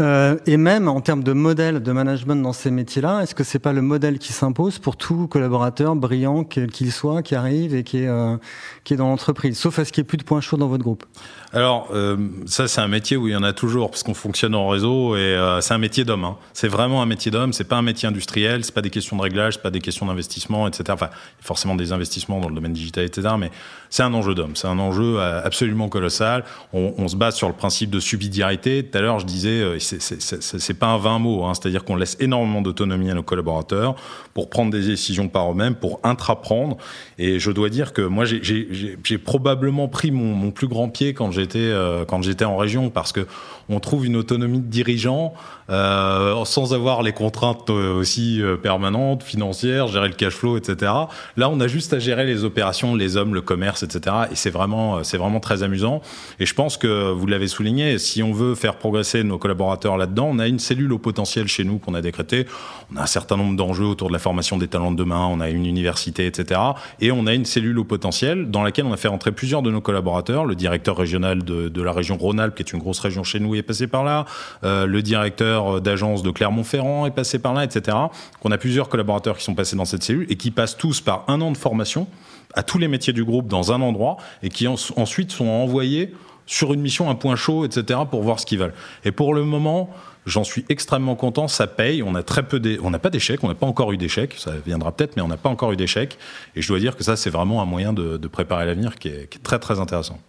Euh, 0.00 0.36
et 0.46 0.56
même 0.56 0.88
en 0.88 1.00
termes 1.00 1.22
de 1.22 1.32
modèle 1.32 1.80
de 1.80 1.89
management 1.92 2.42
dans 2.42 2.52
ces 2.52 2.70
métiers-là, 2.70 3.20
est-ce 3.22 3.34
que 3.34 3.44
c'est 3.44 3.58
pas 3.58 3.72
le 3.72 3.82
modèle 3.82 4.18
qui 4.18 4.32
s'impose 4.32 4.78
pour 4.78 4.96
tout 4.96 5.26
collaborateur 5.26 5.96
brillant 5.96 6.44
qu'il 6.44 6.92
soit, 6.92 7.22
qui 7.22 7.34
arrive 7.34 7.74
et 7.74 7.84
qui 7.84 7.98
est, 7.98 8.08
euh, 8.08 8.36
qui 8.84 8.94
est 8.94 8.96
dans 8.96 9.08
l'entreprise 9.08 9.58
Sauf 9.58 9.78
à 9.78 9.84
ce 9.84 9.92
qu'il 9.92 10.02
n'y 10.02 10.06
ait 10.06 10.08
plus 10.08 10.18
de 10.18 10.24
points 10.24 10.40
chauds 10.40 10.56
dans 10.56 10.68
votre 10.68 10.82
groupe? 10.82 11.04
Alors 11.52 11.88
euh, 11.92 12.16
ça 12.46 12.68
c'est 12.68 12.80
un 12.80 12.88
métier 12.88 13.16
où 13.16 13.26
il 13.26 13.32
y 13.32 13.36
en 13.36 13.42
a 13.42 13.52
toujours 13.52 13.90
parce 13.90 14.04
qu'on 14.04 14.14
fonctionne 14.14 14.54
en 14.54 14.68
réseau 14.68 15.16
et 15.16 15.18
euh, 15.18 15.60
c'est 15.60 15.74
un 15.74 15.78
métier 15.78 16.04
d'homme. 16.04 16.24
Hein. 16.24 16.36
C'est 16.52 16.68
vraiment 16.68 17.02
un 17.02 17.06
métier 17.06 17.30
d'homme. 17.30 17.52
C'est 17.52 17.64
pas 17.64 17.76
un 17.76 17.82
métier 17.82 18.08
industriel. 18.08 18.64
C'est 18.64 18.74
pas 18.74 18.82
des 18.82 18.90
questions 18.90 19.16
de 19.16 19.22
réglage. 19.22 19.54
C'est 19.54 19.62
pas 19.62 19.70
des 19.70 19.80
questions 19.80 20.06
d'investissement, 20.06 20.68
etc. 20.68 20.84
Enfin 20.90 21.10
forcément 21.40 21.74
des 21.74 21.92
investissements 21.92 22.40
dans 22.40 22.48
le 22.48 22.54
domaine 22.54 22.72
digital, 22.72 23.04
etc. 23.04 23.34
Mais 23.38 23.50
c'est 23.88 24.04
un 24.04 24.14
enjeu 24.14 24.34
d'homme. 24.34 24.54
C'est 24.54 24.68
un 24.68 24.78
enjeu 24.78 25.20
absolument 25.20 25.88
colossal. 25.88 26.44
On, 26.72 27.08
se 27.08 27.16
base 27.16 27.34
sur 27.34 27.48
le 27.48 27.54
principe 27.54 27.90
de 27.90 27.98
subsidiarité. 27.98 28.84
Tout 28.84 28.96
à 28.96 29.00
l'heure 29.00 29.18
je 29.18 29.26
disais 29.26 29.78
c'est 29.80 30.78
pas 30.78 30.86
un 30.86 30.98
vain 30.98 31.18
mot. 31.18 31.44
Hein. 31.44 31.54
C'est-à-dire 31.54 31.79
qu'on 31.84 31.96
laisse 31.96 32.16
énormément 32.20 32.62
d'autonomie 32.62 33.10
à 33.10 33.14
nos 33.14 33.22
collaborateurs 33.22 33.94
pour 34.34 34.50
prendre 34.50 34.70
des 34.70 34.86
décisions 34.86 35.28
par 35.28 35.50
eux-mêmes, 35.52 35.74
pour 35.74 36.00
intraprendre. 36.02 36.76
Et 37.18 37.38
je 37.38 37.50
dois 37.50 37.68
dire 37.68 37.92
que 37.92 38.02
moi 38.02 38.24
j'ai 38.24 39.18
probablement 39.18 39.88
pris 39.88 40.10
mon, 40.10 40.50
plus 40.50 40.68
grand 40.68 40.88
pied 40.88 41.14
quand 41.14 41.30
j'étais 41.30 41.58
euh, 41.58 42.04
quand 42.04 42.22
j'étais 42.22 42.44
en 42.44 42.56
région 42.56 42.90
parce 42.90 43.12
que 43.12 43.26
on 43.70 43.80
trouve 43.80 44.04
une 44.04 44.16
autonomie 44.16 44.60
de 44.60 44.66
dirigeant 44.66 45.32
euh, 45.70 46.44
sans 46.44 46.74
avoir 46.74 47.02
les 47.02 47.12
contraintes 47.12 47.70
euh, 47.70 47.94
aussi 47.94 48.42
euh, 48.42 48.56
permanentes, 48.56 49.22
financières, 49.22 49.86
gérer 49.86 50.08
le 50.08 50.14
cash 50.14 50.32
flow, 50.32 50.56
etc. 50.56 50.92
Là, 51.36 51.48
on 51.48 51.60
a 51.60 51.68
juste 51.68 51.92
à 51.92 52.00
gérer 52.00 52.26
les 52.26 52.42
opérations, 52.42 52.96
les 52.96 53.16
hommes, 53.16 53.34
le 53.34 53.40
commerce, 53.40 53.84
etc. 53.84 54.16
Et 54.32 54.34
c'est 54.34 54.50
vraiment, 54.50 55.04
c'est 55.04 55.16
vraiment 55.16 55.38
très 55.38 55.62
amusant. 55.62 56.02
Et 56.40 56.46
je 56.46 56.54
pense 56.54 56.76
que 56.76 57.12
vous 57.12 57.26
l'avez 57.28 57.46
souligné, 57.46 57.98
si 57.98 58.20
on 58.22 58.32
veut 58.32 58.56
faire 58.56 58.76
progresser 58.76 59.22
nos 59.22 59.38
collaborateurs 59.38 59.96
là-dedans, 59.96 60.28
on 60.32 60.40
a 60.40 60.48
une 60.48 60.58
cellule 60.58 60.92
au 60.92 60.98
potentiel 60.98 61.46
chez 61.46 61.62
nous 61.62 61.78
qu'on 61.78 61.94
a 61.94 62.00
décrété. 62.00 62.46
On 62.92 62.96
a 62.96 63.02
un 63.02 63.06
certain 63.06 63.36
nombre 63.36 63.56
d'enjeux 63.56 63.86
autour 63.86 64.08
de 64.08 64.12
la 64.12 64.18
formation 64.18 64.58
des 64.58 64.66
talents 64.66 64.90
de 64.90 64.96
demain. 64.96 65.28
On 65.30 65.40
a 65.40 65.48
une 65.48 65.66
université, 65.66 66.26
etc. 66.26 66.60
Et 67.00 67.12
on 67.12 67.28
a 67.28 67.34
une 67.34 67.44
cellule 67.44 67.78
au 67.78 67.84
potentiel 67.84 68.50
dans 68.50 68.64
laquelle 68.64 68.86
on 68.86 68.92
a 68.92 68.96
fait 68.96 69.08
rentrer 69.08 69.30
plusieurs 69.30 69.62
de 69.62 69.70
nos 69.70 69.80
collaborateurs, 69.80 70.46
le 70.46 70.56
directeur 70.56 70.96
régional 70.96 71.44
de 71.44 71.82
la 71.82 71.92
région 71.92 72.16
Rhône-Alpes, 72.16 72.56
qui 72.56 72.64
est 72.64 72.72
une 72.72 72.80
grosse 72.80 72.98
région 72.98 73.22
chez 73.22 73.38
nous 73.38 73.54
est 73.60 73.64
passé 73.64 73.86
par 73.86 74.04
là, 74.04 74.24
euh, 74.64 74.86
le 74.86 75.02
directeur 75.02 75.80
d'agence 75.80 76.22
de 76.22 76.30
Clermont-Ferrand 76.30 77.06
est 77.06 77.10
passé 77.10 77.38
par 77.38 77.54
là, 77.54 77.64
etc. 77.64 77.96
On 78.42 78.50
a 78.50 78.58
plusieurs 78.58 78.88
collaborateurs 78.88 79.38
qui 79.38 79.44
sont 79.44 79.54
passés 79.54 79.76
dans 79.76 79.84
cette 79.84 80.02
cellule 80.02 80.26
et 80.28 80.36
qui 80.36 80.50
passent 80.50 80.76
tous 80.76 81.00
par 81.00 81.24
un 81.28 81.40
an 81.40 81.50
de 81.50 81.56
formation 81.56 82.06
à 82.54 82.62
tous 82.62 82.78
les 82.78 82.88
métiers 82.88 83.12
du 83.12 83.24
groupe 83.24 83.46
dans 83.46 83.72
un 83.72 83.80
endroit 83.80 84.16
et 84.42 84.48
qui 84.48 84.66
ensuite 84.66 85.30
sont 85.30 85.46
envoyés 85.46 86.12
sur 86.46 86.72
une 86.72 86.80
mission, 86.80 87.08
un 87.08 87.14
point 87.14 87.36
chaud, 87.36 87.64
etc. 87.64 88.00
pour 88.10 88.22
voir 88.22 88.40
ce 88.40 88.46
qu'ils 88.46 88.58
veulent. 88.58 88.74
Et 89.04 89.12
pour 89.12 89.34
le 89.34 89.44
moment, 89.44 89.90
J'en 90.26 90.44
suis 90.44 90.64
extrêmement 90.68 91.16
content, 91.16 91.48
ça 91.48 91.66
paye. 91.66 92.02
On 92.02 92.14
a 92.14 92.22
très 92.22 92.42
peu, 92.42 92.60
on 92.82 92.90
n'a 92.90 92.98
pas 92.98 93.10
d'échecs, 93.10 93.42
on 93.42 93.48
n'a 93.48 93.54
pas 93.54 93.66
encore 93.66 93.90
eu 93.92 93.96
d'échecs. 93.96 94.34
Ça 94.36 94.52
viendra 94.64 94.92
peut-être, 94.92 95.16
mais 95.16 95.22
on 95.22 95.28
n'a 95.28 95.38
pas 95.38 95.48
encore 95.48 95.72
eu 95.72 95.76
d'échecs. 95.76 96.18
Et 96.54 96.62
je 96.62 96.68
dois 96.68 96.78
dire 96.78 96.96
que 96.96 97.02
ça, 97.02 97.16
c'est 97.16 97.30
vraiment 97.30 97.62
un 97.62 97.64
moyen 97.64 97.92
de, 97.92 98.18
préparer 98.28 98.66
l'avenir 98.66 98.96
qui 98.96 99.10
qui 99.28 99.38
est 99.38 99.42
très 99.42 99.58
très 99.58 99.80
intéressant. 99.80 100.20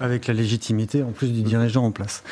Avec 0.00 0.26
la 0.26 0.34
légitimité 0.34 1.04
en 1.04 1.12
plus 1.12 1.32
du 1.32 1.42
dirigeant 1.42 1.84
en 1.84 1.92
place. 1.92 2.24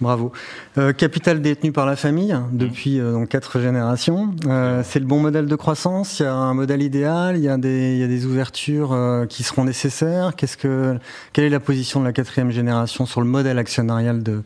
Bravo. 0.00 0.32
Euh, 0.78 0.94
capital 0.94 1.42
détenu 1.42 1.70
par 1.70 1.84
la 1.84 1.94
famille 1.94 2.34
depuis 2.52 2.98
euh, 2.98 3.26
quatre 3.26 3.60
générations. 3.60 4.34
Euh, 4.46 4.82
c'est 4.82 4.98
le 4.98 5.04
bon 5.04 5.20
modèle 5.20 5.46
de 5.46 5.54
croissance. 5.54 6.20
Il 6.20 6.22
y 6.22 6.26
a 6.26 6.32
un 6.32 6.54
modèle 6.54 6.80
idéal. 6.80 7.36
Il 7.36 7.44
y 7.44 7.50
a 7.50 7.58
des, 7.58 8.24
ouvertures 8.24 8.96
qui 9.28 9.42
seront 9.42 9.64
nécessaires. 9.64 10.34
Qu'est-ce 10.36 10.56
que, 10.56 10.96
quelle 11.32 11.44
est 11.44 11.50
la 11.50 11.60
position 11.60 12.00
de 12.00 12.06
la 12.06 12.12
quatrième 12.12 12.50
génération 12.50 13.04
sur 13.04 13.20
le 13.20 13.26
modèle 13.26 13.58
actionnarial 13.58 14.22
de, 14.22 14.42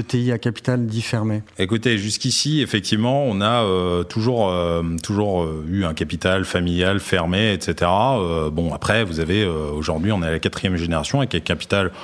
TI 0.00 0.32
à 0.32 0.38
capital 0.38 0.86
dit 0.86 1.02
fermé 1.02 1.42
Écoutez, 1.58 1.98
jusqu'ici, 1.98 2.62
effectivement, 2.62 3.24
on 3.24 3.40
a 3.40 4.04
toujours, 4.04 4.54
toujours 5.02 5.48
eu 5.68 5.84
un 5.84 5.92
capital 5.94 6.44
familial 6.44 7.00
fermé, 7.00 7.52
etc. 7.52 7.90
bon, 8.52 8.72
après, 8.72 9.04
vous 9.04 9.18
avez 9.18 9.44
aujourd'hui, 9.44 10.12
on 10.12 10.22
est 10.22 10.28
à 10.28 10.32
la 10.32 10.38
quatrième 10.38 10.76
génération 10.76 11.18
avec 11.18 11.34
un 11.34 11.40
capital 11.40 11.90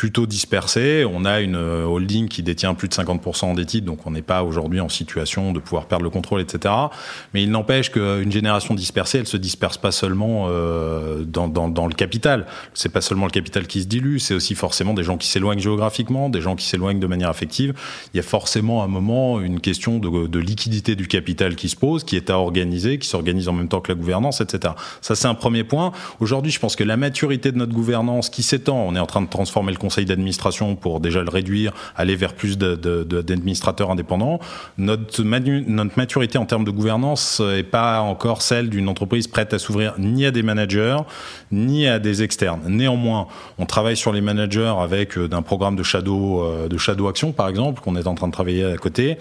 plutôt 0.00 0.24
dispersé. 0.24 1.04
On 1.04 1.26
a 1.26 1.42
une 1.42 1.56
euh, 1.56 1.84
holding 1.84 2.26
qui 2.26 2.42
détient 2.42 2.72
plus 2.72 2.88
de 2.88 2.94
50% 2.94 3.54
des 3.54 3.66
titres, 3.66 3.84
donc 3.84 4.06
on 4.06 4.12
n'est 4.12 4.22
pas 4.22 4.42
aujourd'hui 4.42 4.80
en 4.80 4.88
situation 4.88 5.52
de 5.52 5.60
pouvoir 5.60 5.84
perdre 5.84 6.04
le 6.04 6.08
contrôle, 6.08 6.40
etc. 6.40 6.74
Mais 7.34 7.42
il 7.42 7.50
n'empêche 7.50 7.90
qu'une 7.90 8.32
génération 8.32 8.72
dispersée, 8.74 9.18
elle 9.18 9.26
se 9.26 9.36
disperse 9.36 9.76
pas 9.76 9.92
seulement 9.92 10.46
euh, 10.48 11.22
dans, 11.24 11.86
le 11.86 11.92
capital. 11.92 12.46
C'est 12.72 12.88
pas 12.88 13.02
seulement 13.02 13.26
le 13.26 13.30
capital 13.30 13.66
qui 13.66 13.82
se 13.82 13.88
dilue, 13.88 14.16
c'est 14.16 14.32
aussi 14.32 14.54
forcément 14.54 14.94
des 14.94 15.04
gens 15.04 15.18
qui 15.18 15.28
s'éloignent 15.28 15.60
géographiquement, 15.60 16.30
des 16.30 16.40
gens 16.40 16.56
qui 16.56 16.64
s'éloignent 16.64 16.98
de 16.98 17.06
manière 17.06 17.28
affective. 17.28 17.74
Il 18.14 18.16
y 18.16 18.20
a 18.20 18.22
forcément 18.22 18.80
à 18.80 18.86
un 18.86 18.88
moment 18.88 19.38
une 19.38 19.60
question 19.60 19.98
de, 19.98 20.28
de 20.28 20.38
liquidité 20.38 20.94
du 20.94 21.08
capital 21.08 21.56
qui 21.56 21.68
se 21.68 21.76
pose, 21.76 22.04
qui 22.04 22.16
est 22.16 22.30
à 22.30 22.38
organiser, 22.38 22.98
qui 22.98 23.06
s'organise 23.06 23.48
en 23.48 23.52
même 23.52 23.68
temps 23.68 23.82
que 23.82 23.92
la 23.92 23.96
gouvernance, 23.96 24.40
etc. 24.40 24.72
Ça, 25.02 25.14
c'est 25.14 25.28
un 25.28 25.34
premier 25.34 25.62
point. 25.62 25.92
Aujourd'hui, 26.20 26.52
je 26.52 26.58
pense 26.58 26.74
que 26.74 26.84
la 26.84 26.96
maturité 26.96 27.52
de 27.52 27.58
notre 27.58 27.74
gouvernance 27.74 28.30
qui 28.30 28.42
s'étend, 28.42 28.82
on 28.82 28.96
est 28.96 28.98
en 28.98 29.04
train 29.06 29.20
de 29.20 29.28
transformer 29.28 29.72
le 29.72 29.89
conseil 29.90 30.04
d'administration 30.04 30.76
pour 30.76 31.00
déjà 31.00 31.20
le 31.20 31.30
réduire, 31.30 31.72
aller 31.96 32.14
vers 32.14 32.34
plus 32.34 32.56
d'administrateurs 32.56 33.90
indépendants. 33.90 34.38
Notre, 34.78 35.24
notre 35.24 35.98
maturité 35.98 36.38
en 36.38 36.46
termes 36.46 36.62
de 36.62 36.70
gouvernance 36.70 37.40
n'est 37.40 37.64
pas 37.64 38.00
encore 38.02 38.40
celle 38.40 38.70
d'une 38.70 38.88
entreprise 38.88 39.26
prête 39.26 39.52
à 39.52 39.58
s'ouvrir 39.58 39.94
ni 39.98 40.24
à 40.26 40.30
des 40.30 40.44
managers, 40.44 40.98
ni 41.50 41.88
à 41.88 41.98
des 41.98 42.22
externes. 42.22 42.60
Néanmoins, 42.68 43.26
on 43.58 43.66
travaille 43.66 43.96
sur 43.96 44.12
les 44.12 44.20
managers 44.20 44.74
avec 44.80 45.18
euh, 45.18 45.26
d'un 45.26 45.42
programme 45.42 45.74
de 45.74 45.82
shadow, 45.82 46.44
euh, 46.44 46.68
de 46.68 46.78
shadow 46.78 47.08
action, 47.08 47.32
par 47.32 47.48
exemple, 47.48 47.80
qu'on 47.80 47.96
est 47.96 48.06
en 48.06 48.14
train 48.14 48.28
de 48.28 48.32
travailler 48.32 48.64
à 48.64 48.76
côté. 48.76 49.18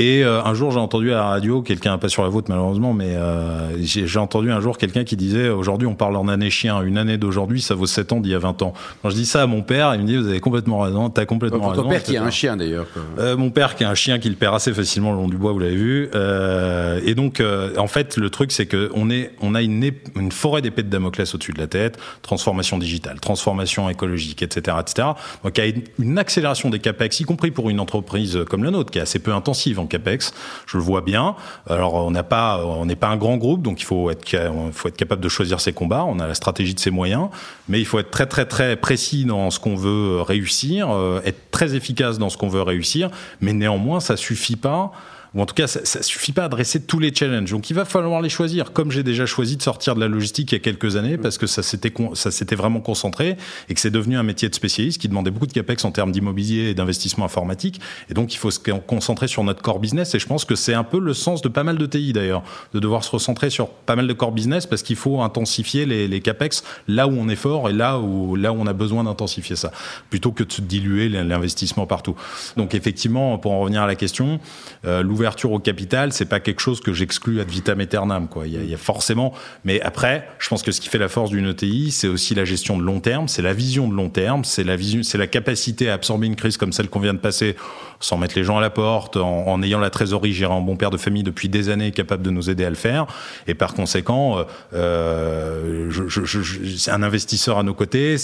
Et 0.00 0.24
euh, 0.24 0.42
un 0.42 0.54
jour, 0.54 0.72
j'ai 0.72 0.80
entendu 0.80 1.12
à 1.12 1.16
la 1.16 1.24
radio, 1.24 1.62
quelqu'un, 1.62 1.98
pas 1.98 2.08
sur 2.08 2.24
la 2.24 2.28
vôtre 2.28 2.50
malheureusement, 2.50 2.92
mais 2.92 3.14
euh, 3.14 3.80
j'ai 3.80 4.18
entendu 4.18 4.50
un 4.50 4.60
jour 4.60 4.76
quelqu'un 4.76 5.04
qui 5.04 5.14
disait 5.14 5.50
aujourd'hui, 5.50 5.86
on 5.86 5.94
parle 5.94 6.16
en 6.16 6.26
année 6.26 6.50
chien. 6.50 6.82
Une 6.82 6.98
année 6.98 7.16
d'aujourd'hui, 7.16 7.62
ça 7.62 7.76
vaut 7.76 7.86
7 7.86 8.12
ans 8.12 8.20
d'il 8.20 8.32
y 8.32 8.34
a 8.34 8.40
20 8.40 8.62
ans. 8.62 8.72
Quand 9.02 9.10
je 9.10 9.14
dis 9.14 9.24
ça 9.24 9.42
à 9.42 9.46
mon 9.46 9.62
père, 9.62 9.94
il 9.94 10.00
me 10.00 10.06
dit 10.06 10.16
vous 10.16 10.26
avez 10.26 10.40
complètement 10.40 10.80
raison, 10.80 11.10
t'as 11.10 11.26
complètement 11.26 11.68
raison. 11.68 11.84
Ton 11.84 11.88
père 11.88 12.02
qui 12.02 12.16
a 12.16 12.24
un 12.24 12.30
chien 12.30 12.56
d'ailleurs. 12.56 12.86
Euh, 13.20 13.36
mon 13.36 13.50
père 13.50 13.76
qui 13.76 13.84
a 13.84 13.90
un 13.90 13.94
chien 13.94 14.18
qui 14.18 14.28
le 14.28 14.34
perd 14.34 14.56
assez 14.56 14.74
facilement 14.74 15.12
le 15.12 15.18
long 15.18 15.28
du 15.28 15.36
bois, 15.36 15.52
vous 15.52 15.60
l'avez 15.60 15.76
vu. 15.76 16.10
Euh, 16.16 17.00
et 17.04 17.14
donc, 17.14 17.38
euh, 17.38 17.70
en 17.76 17.86
fait, 17.86 18.16
le 18.16 18.30
truc, 18.30 18.50
c'est 18.50 18.66
que 18.66 18.90
on 18.94 19.10
est, 19.10 19.30
on 19.42 19.54
a 19.54 19.62
une, 19.62 19.92
une 20.16 20.32
forêt 20.32 20.60
d'épées 20.60 20.82
de 20.82 20.90
Damoclès 20.90 21.32
au-dessus 21.32 21.52
de 21.52 21.60
la 21.60 21.68
tête. 21.68 21.98
Transformation 22.22 22.78
digitale, 22.78 23.20
transformation 23.20 23.88
écologique, 23.88 24.42
etc., 24.42 24.76
etc. 24.80 25.08
Donc, 25.44 25.56
il 25.56 25.64
y 25.64 25.68
a 25.68 25.72
une 26.00 26.18
accélération 26.18 26.68
des 26.70 26.80
capex, 26.80 27.20
y 27.20 27.24
compris 27.24 27.52
pour 27.52 27.70
une 27.70 27.78
entreprise 27.78 28.40
comme 28.50 28.64
la 28.64 28.72
nôtre, 28.72 28.90
qui 28.90 28.98
est 28.98 29.02
assez 29.02 29.20
peu 29.20 29.32
intensive 29.32 29.78
capex. 29.86 30.32
Je 30.66 30.76
le 30.76 30.82
vois 30.82 31.00
bien. 31.00 31.34
Alors 31.68 31.94
on 31.94 32.10
n'a 32.10 32.22
pas, 32.22 32.64
on 32.64 32.86
n'est 32.86 32.96
pas 32.96 33.08
un 33.08 33.16
grand 33.16 33.36
groupe, 33.36 33.62
donc 33.62 33.80
il 33.80 33.84
faut 33.84 34.10
être, 34.10 34.24
faut 34.72 34.88
être 34.88 34.96
capable 34.96 35.22
de 35.22 35.28
choisir 35.28 35.60
ses 35.60 35.72
combats. 35.72 36.04
On 36.04 36.18
a 36.18 36.26
la 36.26 36.34
stratégie 36.34 36.74
de 36.74 36.80
ses 36.80 36.90
moyens, 36.90 37.28
mais 37.68 37.80
il 37.80 37.86
faut 37.86 37.98
être 37.98 38.10
très 38.10 38.26
très 38.26 38.46
très 38.46 38.76
précis 38.76 39.24
dans 39.24 39.50
ce 39.50 39.60
qu'on 39.60 39.76
veut 39.76 40.20
réussir, 40.20 40.90
euh, 40.90 41.20
être 41.24 41.50
très 41.50 41.74
efficace 41.74 42.18
dans 42.18 42.30
ce 42.30 42.36
qu'on 42.36 42.48
veut 42.48 42.62
réussir. 42.62 43.10
Mais 43.40 43.52
néanmoins, 43.52 44.00
ça 44.00 44.16
suffit 44.16 44.56
pas 44.56 44.92
ou 45.34 45.40
en 45.40 45.46
tout 45.46 45.54
cas, 45.54 45.66
ça, 45.66 45.80
ça 45.84 46.02
suffit 46.02 46.32
pas 46.32 46.42
à 46.42 46.44
adresser 46.46 46.80
tous 46.82 46.98
les 46.98 47.12
challenges. 47.14 47.50
Donc, 47.50 47.68
il 47.70 47.74
va 47.74 47.84
falloir 47.84 48.22
les 48.22 48.28
choisir. 48.28 48.72
Comme 48.72 48.90
j'ai 48.90 49.02
déjà 49.02 49.26
choisi 49.26 49.56
de 49.56 49.62
sortir 49.62 49.94
de 49.94 50.00
la 50.00 50.08
logistique 50.08 50.52
il 50.52 50.54
y 50.54 50.58
a 50.58 50.60
quelques 50.60 50.96
années, 50.96 51.18
parce 51.18 51.38
que 51.38 51.46
ça 51.46 51.62
s'était 51.62 51.92
ça 52.14 52.30
s'était 52.30 52.54
vraiment 52.54 52.80
concentré 52.80 53.36
et 53.68 53.74
que 53.74 53.80
c'est 53.80 53.90
devenu 53.90 54.16
un 54.16 54.22
métier 54.22 54.48
de 54.48 54.54
spécialiste 54.54 55.00
qui 55.00 55.08
demandait 55.08 55.30
beaucoup 55.30 55.46
de 55.46 55.52
capex 55.52 55.84
en 55.84 55.90
termes 55.90 56.12
d'immobilier 56.12 56.70
et 56.70 56.74
d'investissement 56.74 57.24
informatique. 57.24 57.80
Et 58.10 58.14
donc, 58.14 58.34
il 58.34 58.36
faut 58.36 58.50
se 58.50 58.60
concentrer 58.60 59.26
sur 59.26 59.42
notre 59.42 59.62
core 59.62 59.80
business. 59.80 60.14
Et 60.14 60.18
je 60.18 60.26
pense 60.26 60.44
que 60.44 60.54
c'est 60.54 60.74
un 60.74 60.84
peu 60.84 61.00
le 61.00 61.14
sens 61.14 61.42
de 61.42 61.48
pas 61.48 61.64
mal 61.64 61.78
de 61.78 61.86
TI 61.86 62.12
d'ailleurs, 62.12 62.44
de 62.72 62.78
devoir 62.78 63.02
se 63.02 63.10
recentrer 63.10 63.50
sur 63.50 63.68
pas 63.68 63.96
mal 63.96 64.06
de 64.06 64.12
core 64.12 64.32
business 64.32 64.66
parce 64.66 64.82
qu'il 64.82 64.96
faut 64.96 65.20
intensifier 65.20 65.86
les, 65.86 66.06
les 66.06 66.20
capex 66.20 66.62
là 66.86 67.08
où 67.08 67.12
on 67.12 67.28
est 67.28 67.36
fort 67.36 67.68
et 67.68 67.72
là 67.72 67.98
où 67.98 68.36
là 68.36 68.52
où 68.52 68.56
on 68.56 68.66
a 68.66 68.72
besoin 68.72 69.04
d'intensifier 69.04 69.56
ça, 69.56 69.72
plutôt 70.10 70.32
que 70.32 70.44
de 70.44 70.52
se 70.52 70.60
diluer 70.60 71.08
l'investissement 71.08 71.86
partout. 71.86 72.14
Donc 72.56 72.74
effectivement, 72.74 73.38
pour 73.38 73.52
en 73.52 73.60
revenir 73.60 73.82
à 73.82 73.86
la 73.86 73.96
question, 73.96 74.38
euh, 74.84 75.02
l'ouverture 75.02 75.23
au 75.44 75.58
capital, 75.58 76.12
c'est 76.12 76.24
pas 76.24 76.40
quelque 76.40 76.60
chose 76.60 76.80
que 76.80 76.92
j'exclus 76.92 77.40
ad 77.40 77.48
vitam 77.48 77.80
aeternam. 77.80 78.28
Quoi. 78.28 78.46
Il, 78.46 78.54
y 78.54 78.56
a, 78.56 78.62
il 78.62 78.70
y 78.70 78.74
a 78.74 78.78
forcément, 78.78 79.32
mais 79.64 79.80
après, 79.80 80.28
je 80.38 80.48
pense 80.48 80.62
que 80.62 80.72
ce 80.72 80.80
qui 80.80 80.88
fait 80.88 80.98
la 80.98 81.08
force 81.08 81.30
d'une 81.30 81.48
ETI, 81.48 81.90
c'est 81.90 82.08
aussi 82.08 82.34
la 82.34 82.44
gestion 82.44 82.78
de 82.78 82.82
long 82.82 83.00
terme, 83.00 83.28
c'est 83.28 83.42
la 83.42 83.52
vision 83.52 83.88
de 83.88 83.94
long 83.94 84.10
terme, 84.10 84.44
c'est 84.44 84.64
la 84.64 84.76
vision, 84.76 85.02
c'est 85.02 85.18
la 85.18 85.26
capacité 85.26 85.90
à 85.90 85.94
absorber 85.94 86.26
une 86.26 86.36
crise 86.36 86.56
comme 86.56 86.72
celle 86.72 86.88
qu'on 86.88 87.00
vient 87.00 87.14
de 87.14 87.18
passer 87.18 87.56
sans 88.00 88.18
mettre 88.18 88.36
les 88.36 88.44
gens 88.44 88.58
à 88.58 88.60
la 88.60 88.70
porte, 88.70 89.16
en, 89.16 89.46
en 89.46 89.62
ayant 89.62 89.78
la 89.78 89.90
trésorerie 89.90 90.32
gérée 90.32 90.52
en 90.52 90.60
bon 90.60 90.76
père 90.76 90.90
de 90.90 90.96
famille 90.96 91.22
depuis 91.22 91.48
des 91.48 91.70
années, 91.70 91.90
capable 91.90 92.22
de 92.22 92.30
nous 92.30 92.50
aider 92.50 92.64
à 92.64 92.70
le 92.70 92.76
faire. 92.76 93.06
Et 93.46 93.54
par 93.54 93.74
conséquent, 93.74 94.38
euh, 94.38 94.44
euh 94.74 95.90
je, 95.90 96.08
je, 96.08 96.24
je, 96.24 96.90
un 96.90 97.02
investisseur 97.02 97.58
à 97.58 97.62
nos 97.62 97.74
côtés 97.74 98.16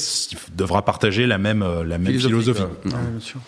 devra 0.55 0.85
partager 0.85 1.27
la 1.27 1.39
même, 1.39 1.63
euh, 1.63 1.85
la 1.85 1.99
même 1.99 2.19
philosophie. 2.19 2.63
Ouais, 2.63 2.91
bien 2.91 3.21
sûr. 3.21 3.41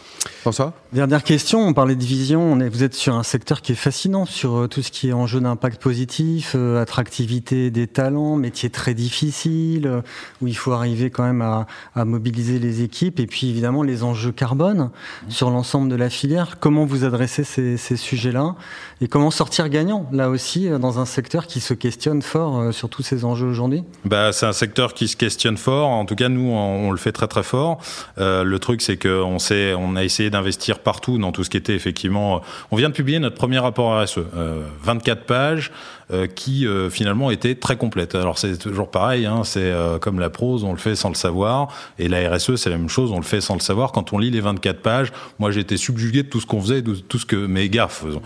François 0.42 0.72
Dernière 0.92 1.22
question, 1.22 1.66
on 1.66 1.72
parlait 1.72 1.94
de 1.94 2.04
vision, 2.04 2.42
on 2.42 2.60
est, 2.60 2.68
vous 2.68 2.82
êtes 2.82 2.94
sur 2.94 3.14
un 3.14 3.22
secteur 3.22 3.62
qui 3.62 3.72
est 3.72 3.76
fascinant 3.76 4.26
sur 4.26 4.56
euh, 4.56 4.68
tout 4.68 4.82
ce 4.82 4.90
qui 4.90 5.08
est 5.08 5.12
enjeu 5.12 5.40
d'impact 5.40 5.80
positif, 5.80 6.52
euh, 6.54 6.80
attractivité 6.80 7.70
des 7.70 7.86
talents, 7.86 8.36
métier 8.36 8.68
très 8.68 8.94
difficile, 8.94 9.86
euh, 9.86 10.00
où 10.40 10.48
il 10.48 10.56
faut 10.56 10.72
arriver 10.72 11.10
quand 11.10 11.22
même 11.22 11.42
à, 11.42 11.66
à, 11.94 12.04
mobiliser 12.04 12.58
les 12.58 12.82
équipes, 12.82 13.20
et 13.20 13.26
puis 13.26 13.48
évidemment 13.50 13.82
les 13.82 14.02
enjeux 14.02 14.32
carbone 14.32 14.90
mmh. 15.26 15.30
sur 15.30 15.50
l'ensemble 15.50 15.88
de 15.88 15.96
la 15.96 16.10
filière. 16.10 16.58
Comment 16.60 16.84
vous 16.84 17.04
adressez 17.04 17.44
ces, 17.44 17.76
ces 17.76 17.96
sujets-là 17.96 18.54
et 19.00 19.08
comment 19.08 19.30
sortir 19.30 19.68
gagnant, 19.68 20.08
là 20.12 20.28
aussi, 20.28 20.68
dans 20.68 20.98
un 20.98 21.06
secteur 21.06 21.46
qui 21.46 21.60
se 21.60 21.74
questionne 21.74 22.22
fort 22.22 22.72
sur 22.72 22.88
tous 22.88 23.02
ces 23.02 23.24
enjeux 23.24 23.48
aujourd'hui? 23.48 23.84
Bah, 24.04 24.32
C'est 24.32 24.46
un 24.46 24.52
secteur 24.52 24.94
qui 24.94 25.08
se 25.08 25.16
questionne 25.16 25.56
fort, 25.56 25.88
en 25.88 26.04
tout 26.04 26.14
cas 26.14 26.28
nous 26.28 26.50
on, 26.50 26.88
on 26.88 26.90
le 26.90 26.98
fait 26.98 27.12
très 27.12 27.26
très 27.26 27.42
fort. 27.42 27.78
Euh, 28.18 28.44
le 28.44 28.58
truc 28.58 28.82
c'est 28.82 28.96
qu'on 28.96 29.38
on 29.38 29.96
a 29.96 30.04
essayé 30.04 30.11
d'investir 30.20 30.78
partout 30.78 31.18
dans 31.18 31.32
tout 31.32 31.44
ce 31.44 31.50
qui 31.50 31.56
était 31.56 31.74
effectivement. 31.74 32.42
On 32.70 32.76
vient 32.76 32.88
de 32.88 32.94
publier 32.94 33.18
notre 33.18 33.36
premier 33.36 33.58
rapport 33.58 34.02
RSE, 34.02 34.18
euh, 34.36 34.62
24 34.82 35.24
pages. 35.24 35.70
Euh, 36.10 36.26
qui 36.26 36.66
euh, 36.66 36.90
finalement 36.90 37.30
était 37.30 37.54
très 37.54 37.76
complète. 37.76 38.14
Alors 38.16 38.36
c'est 38.36 38.56
toujours 38.58 38.90
pareil, 38.90 39.24
hein, 39.24 39.42
c'est 39.44 39.60
euh, 39.62 39.98
comme 39.98 40.18
la 40.18 40.30
prose, 40.30 40.64
on 40.64 40.72
le 40.72 40.78
fait 40.78 40.96
sans 40.96 41.08
le 41.08 41.14
savoir, 41.14 41.68
et 41.98 42.08
la 42.08 42.28
RSE 42.28 42.56
c'est 42.56 42.70
la 42.70 42.76
même 42.76 42.88
chose, 42.88 43.12
on 43.12 43.18
le 43.18 43.22
fait 43.22 43.40
sans 43.40 43.54
le 43.54 43.60
savoir. 43.60 43.92
Quand 43.92 44.12
on 44.12 44.18
lit 44.18 44.30
les 44.30 44.40
24 44.40 44.82
pages, 44.82 45.12
moi 45.38 45.52
j'étais 45.52 45.76
subjugué 45.76 46.24
de 46.24 46.28
tout 46.28 46.40
ce 46.40 46.46
qu'on 46.46 46.60
faisait, 46.60 46.82
de 46.82 46.94
tout 46.96 47.18
ce 47.18 47.24
que 47.24 47.36
mes 47.46 47.68
gars 47.68 47.88
font. 47.88 48.20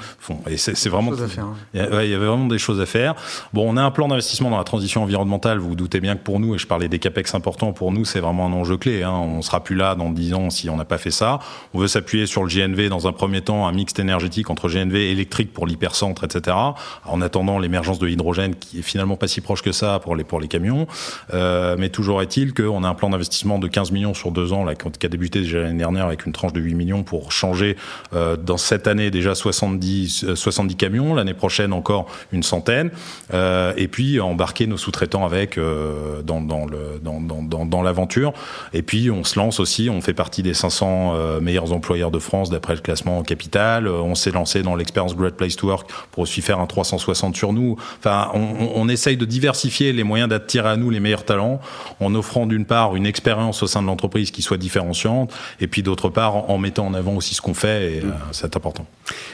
Et 0.48 0.56
c'est 0.56 0.88
vraiment, 0.88 1.12
hein. 1.12 1.54
il, 1.74 1.80
y 1.80 1.84
il 1.84 2.14
avait 2.14 2.26
vraiment 2.26 2.46
des 2.46 2.58
choses 2.58 2.80
à 2.80 2.86
faire. 2.86 3.14
Bon, 3.52 3.70
on 3.70 3.76
a 3.76 3.82
un 3.82 3.90
plan 3.90 4.08
d'investissement 4.08 4.50
dans 4.50 4.58
la 4.58 4.64
transition 4.64 5.02
environnementale. 5.02 5.58
Vous 5.58 5.68
vous 5.68 5.76
doutez 5.76 6.00
bien 6.00 6.16
que 6.16 6.22
pour 6.22 6.40
nous, 6.40 6.54
et 6.54 6.58
je 6.58 6.66
parlais 6.66 6.88
des 6.88 6.98
capex 6.98 7.34
importants, 7.34 7.72
pour 7.72 7.92
nous 7.92 8.04
c'est 8.04 8.20
vraiment 8.20 8.46
un 8.46 8.52
enjeu 8.52 8.78
clé. 8.78 9.02
Hein. 9.02 9.12
On 9.12 9.42
sera 9.42 9.62
plus 9.62 9.76
là 9.76 9.94
dans 9.94 10.10
10 10.10 10.34
ans 10.34 10.50
si 10.50 10.70
on 10.70 10.76
n'a 10.76 10.86
pas 10.86 10.98
fait 10.98 11.10
ça. 11.10 11.40
On 11.74 11.78
veut 11.78 11.88
s'appuyer 11.88 12.26
sur 12.26 12.42
le 12.42 12.48
GNV 12.48 12.88
dans 12.88 13.06
un 13.06 13.12
premier 13.12 13.42
temps, 13.42 13.66
un 13.66 13.72
mixte 13.72 13.98
énergétique 13.98 14.48
entre 14.48 14.68
GNV 14.68 15.10
électrique 15.10 15.52
pour 15.52 15.66
l'hypercentre, 15.66 16.24
etc. 16.24 16.56
En 17.04 17.20
attendant 17.20 17.58
l'émergence 17.76 17.98
de 17.98 18.06
l'hydrogène 18.06 18.54
qui 18.54 18.78
est 18.78 18.82
finalement 18.82 19.16
pas 19.16 19.28
si 19.28 19.42
proche 19.42 19.60
que 19.60 19.72
ça 19.72 19.98
pour 19.98 20.16
les 20.16 20.24
pour 20.24 20.40
les 20.40 20.48
camions. 20.48 20.86
Euh, 21.34 21.76
mais 21.78 21.90
toujours 21.90 22.22
est-il 22.22 22.54
qu'on 22.54 22.84
a 22.84 22.88
un 22.88 22.94
plan 22.94 23.10
d'investissement 23.10 23.58
de 23.58 23.68
15 23.68 23.92
millions 23.92 24.14
sur 24.14 24.30
deux 24.30 24.54
ans 24.54 24.64
là, 24.64 24.74
qui 24.74 25.06
a 25.06 25.08
débuté 25.10 25.40
déjà 25.40 25.60
l'année 25.60 25.78
dernière 25.78 26.06
avec 26.06 26.24
une 26.24 26.32
tranche 26.32 26.54
de 26.54 26.60
8 26.60 26.74
millions 26.74 27.02
pour 27.02 27.32
changer 27.32 27.76
euh, 28.14 28.36
dans 28.36 28.56
cette 28.56 28.86
année 28.86 29.10
déjà 29.10 29.34
70 29.34 30.34
70 30.34 30.72
euh, 30.72 30.76
camions, 30.76 31.14
l'année 31.14 31.34
prochaine 31.34 31.74
encore 31.74 32.06
une 32.32 32.42
centaine, 32.42 32.90
et 33.32 33.88
puis 33.88 34.20
embarquer 34.20 34.66
nos 34.66 34.78
sous-traitants 34.78 35.24
avec 35.24 35.58
dans, 35.58 36.40
dans 36.40 36.64
le 36.64 37.00
dans, 37.02 37.20
dans, 37.20 37.66
dans 37.66 37.82
l'aventure. 37.82 38.32
Et 38.72 38.82
puis 38.82 39.10
on 39.10 39.24
se 39.24 39.38
lance 39.38 39.60
aussi, 39.60 39.90
on 39.90 40.00
fait 40.00 40.14
partie 40.14 40.42
des 40.42 40.54
500 40.54 41.12
euh, 41.14 41.40
meilleurs 41.40 41.72
employeurs 41.72 42.10
de 42.10 42.18
France 42.18 42.50
d'après 42.50 42.74
le 42.74 42.80
classement 42.80 43.22
Capital. 43.22 43.88
On 43.88 44.14
s'est 44.14 44.30
lancé 44.30 44.62
dans 44.62 44.74
l'expérience 44.74 45.14
Great 45.14 45.34
Place 45.34 45.56
to 45.56 45.68
Work 45.68 45.90
pour 46.10 46.22
aussi 46.22 46.40
faire 46.40 46.60
un 46.60 46.66
360 46.66 47.36
sur 47.36 47.52
nous. 47.56 47.76
Enfin, 47.98 48.30
on, 48.34 48.72
on 48.74 48.88
essaye 48.88 49.16
de 49.16 49.24
diversifier 49.24 49.92
les 49.92 50.04
moyens 50.04 50.28
d'attirer 50.28 50.68
à 50.68 50.76
nous 50.76 50.90
les 50.90 51.00
meilleurs 51.00 51.24
talents 51.24 51.60
en 52.00 52.14
offrant 52.14 52.46
d'une 52.46 52.64
part 52.64 52.96
une 52.96 53.06
expérience 53.06 53.62
au 53.62 53.66
sein 53.66 53.82
de 53.82 53.86
l'entreprise 53.86 54.30
qui 54.30 54.42
soit 54.42 54.58
différenciante 54.58 55.32
et 55.60 55.66
puis 55.66 55.82
d'autre 55.82 56.08
part 56.08 56.50
en, 56.50 56.58
mettant 56.58 56.86
en 56.86 56.94
avant 56.94 57.14
aussi 57.14 57.34
ce 57.34 57.42
qu'on 57.42 57.54
fait 57.54 57.96
et 57.96 58.00
mmh. 58.00 58.08
euh, 58.08 58.12
c'est 58.32 58.56
important. 58.56 58.86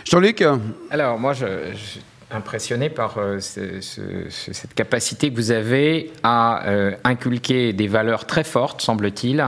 Jean-Luc? 0.05 0.45
Alors 0.91 1.19
moi, 1.19 1.33
je, 1.33 1.47
je 1.75 2.00
impressionné 2.35 2.91
par 2.91 3.19
euh, 3.19 3.41
ce, 3.41 3.81
ce, 3.81 4.01
cette 4.31 4.75
capacité 4.75 5.31
que 5.31 5.37
vous 5.37 5.51
avez 5.51 6.12
à 6.23 6.67
euh, 6.67 6.93
inculquer 7.05 7.73
des 7.73 7.89
valeurs 7.89 8.27
très 8.27 8.45
fortes, 8.45 8.81
semble-t-il. 8.81 9.45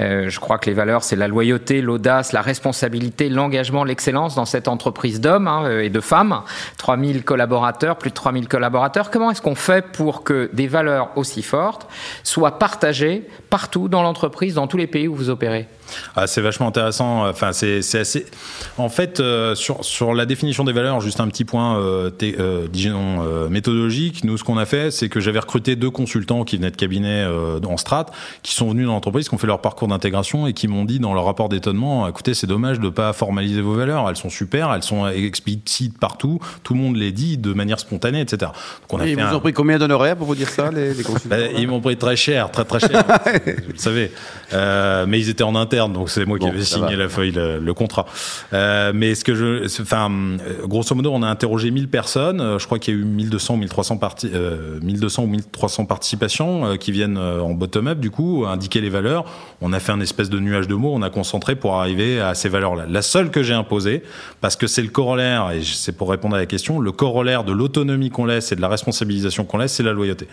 Euh, 0.00 0.28
je 0.28 0.40
crois 0.40 0.58
que 0.58 0.66
les 0.66 0.74
valeurs, 0.74 1.02
c'est 1.02 1.16
la 1.16 1.28
loyauté, 1.28 1.80
l'audace, 1.80 2.32
la 2.32 2.42
responsabilité, 2.42 3.28
l'engagement, 3.28 3.84
l'excellence 3.84 4.34
dans 4.34 4.44
cette 4.44 4.68
entreprise 4.68 5.20
d'hommes 5.20 5.48
hein, 5.48 5.80
et 5.80 5.90
de 5.90 6.00
femmes. 6.00 6.42
3000 6.78 7.24
collaborateurs, 7.24 7.96
plus 7.96 8.10
de 8.10 8.14
3000 8.14 8.48
collaborateurs. 8.48 9.10
Comment 9.10 9.30
est-ce 9.30 9.42
qu'on 9.42 9.54
fait 9.54 9.86
pour 9.86 10.24
que 10.24 10.50
des 10.52 10.66
valeurs 10.66 11.10
aussi 11.16 11.42
fortes 11.42 11.88
soient 12.22 12.58
partagées 12.58 13.28
partout 13.50 13.88
dans 13.88 14.02
l'entreprise, 14.02 14.54
dans 14.54 14.66
tous 14.66 14.76
les 14.76 14.86
pays 14.86 15.08
où 15.08 15.14
vous 15.14 15.30
opérez? 15.30 15.68
Ah, 16.16 16.26
c'est 16.26 16.40
vachement 16.40 16.68
intéressant. 16.68 17.28
Enfin, 17.28 17.52
c'est 17.52 17.78
assez. 17.98 18.26
En 18.76 18.88
fait, 18.88 19.20
euh, 19.20 19.54
sur 19.54 19.84
sur 19.84 20.14
la 20.14 20.26
définition 20.26 20.64
des 20.64 20.72
valeurs, 20.72 21.00
juste 21.00 21.20
un 21.20 21.28
petit 21.28 21.44
point, 21.44 21.78
euh, 21.78 22.10
euh, 22.22 22.66
disons 22.70 23.22
euh, 23.22 23.48
méthodologique. 23.48 24.24
Nous, 24.24 24.36
ce 24.38 24.44
qu'on 24.44 24.58
a 24.58 24.66
fait, 24.66 24.90
c'est 24.90 25.08
que 25.08 25.20
j'avais 25.20 25.38
recruté 25.38 25.76
deux 25.76 25.90
consultants 25.90 26.44
qui 26.44 26.56
venaient 26.56 26.70
de 26.70 26.76
cabinet 26.76 27.24
euh, 27.26 27.60
en 27.66 27.76
strat, 27.76 28.06
qui 28.42 28.54
sont 28.54 28.70
venus 28.70 28.86
dans 28.86 28.92
l'entreprise, 28.92 29.28
qui 29.28 29.34
ont 29.34 29.38
fait 29.38 29.46
leur 29.46 29.60
parcours 29.60 29.88
d'intégration 29.88 30.46
et 30.46 30.52
qui 30.52 30.68
m'ont 30.68 30.84
dit 30.84 30.98
dans 30.98 31.14
leur 31.14 31.24
rapport 31.24 31.48
d'étonnement, 31.48 32.08
écoutez, 32.08 32.34
c'est 32.34 32.46
dommage 32.46 32.80
de 32.80 32.88
pas 32.88 33.12
formaliser 33.12 33.60
vos 33.60 33.74
valeurs. 33.74 34.08
Elles 34.08 34.16
sont 34.16 34.30
super, 34.30 34.72
elles 34.72 34.82
sont 34.82 35.08
explicites 35.08 35.98
partout. 35.98 36.38
Tout 36.62 36.74
le 36.74 36.80
monde 36.80 36.96
les 36.96 37.12
dit 37.12 37.38
de 37.38 37.52
manière 37.52 37.80
spontanée, 37.80 38.20
etc. 38.20 38.52
Donc, 38.82 38.92
on 38.92 38.98
a 38.98 39.04
et 39.04 39.06
fait 39.06 39.12
ils 39.12 39.18
vous 39.18 39.34
un... 39.34 39.34
ont 39.34 39.40
pris 39.40 39.52
combien 39.52 39.78
d'honoraires 39.78 40.16
pour 40.16 40.26
vous 40.26 40.34
dire 40.34 40.48
ça, 40.48 40.70
les, 40.70 40.94
les 40.94 41.02
consultants? 41.04 41.36
Bah, 41.36 41.46
Ils 41.56 41.68
m'ont 41.68 41.80
pris 41.80 41.96
très 41.96 42.16
cher, 42.16 42.50
très 42.50 42.64
très 42.64 42.80
cher. 42.80 43.04
vous 43.24 43.72
le 43.72 43.78
savez. 43.78 44.10
mais 44.52 45.18
ils 45.18 45.28
étaient 45.28 45.44
en 45.44 45.54
interne 45.54 45.77
donc 45.86 46.10
c'est 46.10 46.24
moi 46.24 46.38
bon, 46.38 46.46
qui 46.46 46.50
avais 46.50 46.64
signé 46.64 46.96
la 46.96 47.08
feuille, 47.08 47.30
le, 47.30 47.58
le 47.58 47.74
contrat. 47.74 48.06
Euh, 48.52 48.92
mais 48.94 49.14
ce 49.14 49.24
que 49.24 49.34
je, 49.34 49.82
enfin, 49.82 50.10
grosso 50.64 50.94
modo, 50.94 51.12
on 51.12 51.22
a 51.22 51.28
interrogé 51.28 51.70
1000 51.70 51.88
personnes. 51.88 52.58
Je 52.58 52.66
crois 52.66 52.78
qu'il 52.78 52.94
y 52.94 52.96
a 52.96 53.00
eu 53.00 53.04
1200 53.04 53.54
ou 53.54 53.56
1300 53.58 53.98
parti, 53.98 54.30
euh, 54.34 54.78
1200 54.82 55.22
ou 55.24 55.26
1300 55.26 55.84
participations 55.86 56.66
euh, 56.66 56.76
qui 56.76 56.92
viennent 56.92 57.18
euh, 57.18 57.40
en 57.40 57.50
bottom-up, 57.50 57.98
du 57.98 58.10
coup, 58.10 58.44
indiquer 58.46 58.80
les 58.80 58.88
valeurs. 58.88 59.24
On 59.60 59.72
a 59.72 59.80
fait 59.80 59.92
un 59.92 60.00
espèce 60.00 60.30
de 60.30 60.38
nuage 60.38 60.68
de 60.68 60.74
mots, 60.74 60.92
on 60.94 61.02
a 61.02 61.10
concentré 61.10 61.56
pour 61.56 61.74
arriver 61.74 62.20
à 62.20 62.34
ces 62.34 62.48
valeurs-là. 62.48 62.86
La 62.88 63.02
seule 63.02 63.30
que 63.30 63.42
j'ai 63.42 63.54
imposée, 63.54 64.02
parce 64.40 64.56
que 64.56 64.66
c'est 64.66 64.82
le 64.82 64.88
corollaire, 64.88 65.50
et 65.52 65.62
c'est 65.62 65.92
pour 65.92 66.10
répondre 66.10 66.36
à 66.36 66.38
la 66.38 66.46
question, 66.46 66.80
le 66.80 66.92
corollaire 66.92 67.44
de 67.44 67.52
l'autonomie 67.52 68.10
qu'on 68.10 68.24
laisse 68.24 68.52
et 68.52 68.56
de 68.56 68.60
la 68.60 68.68
responsabilisation 68.68 69.44
qu'on 69.44 69.58
laisse, 69.58 69.72
c'est 69.72 69.82
la 69.82 69.92
loyauté. 69.92 70.28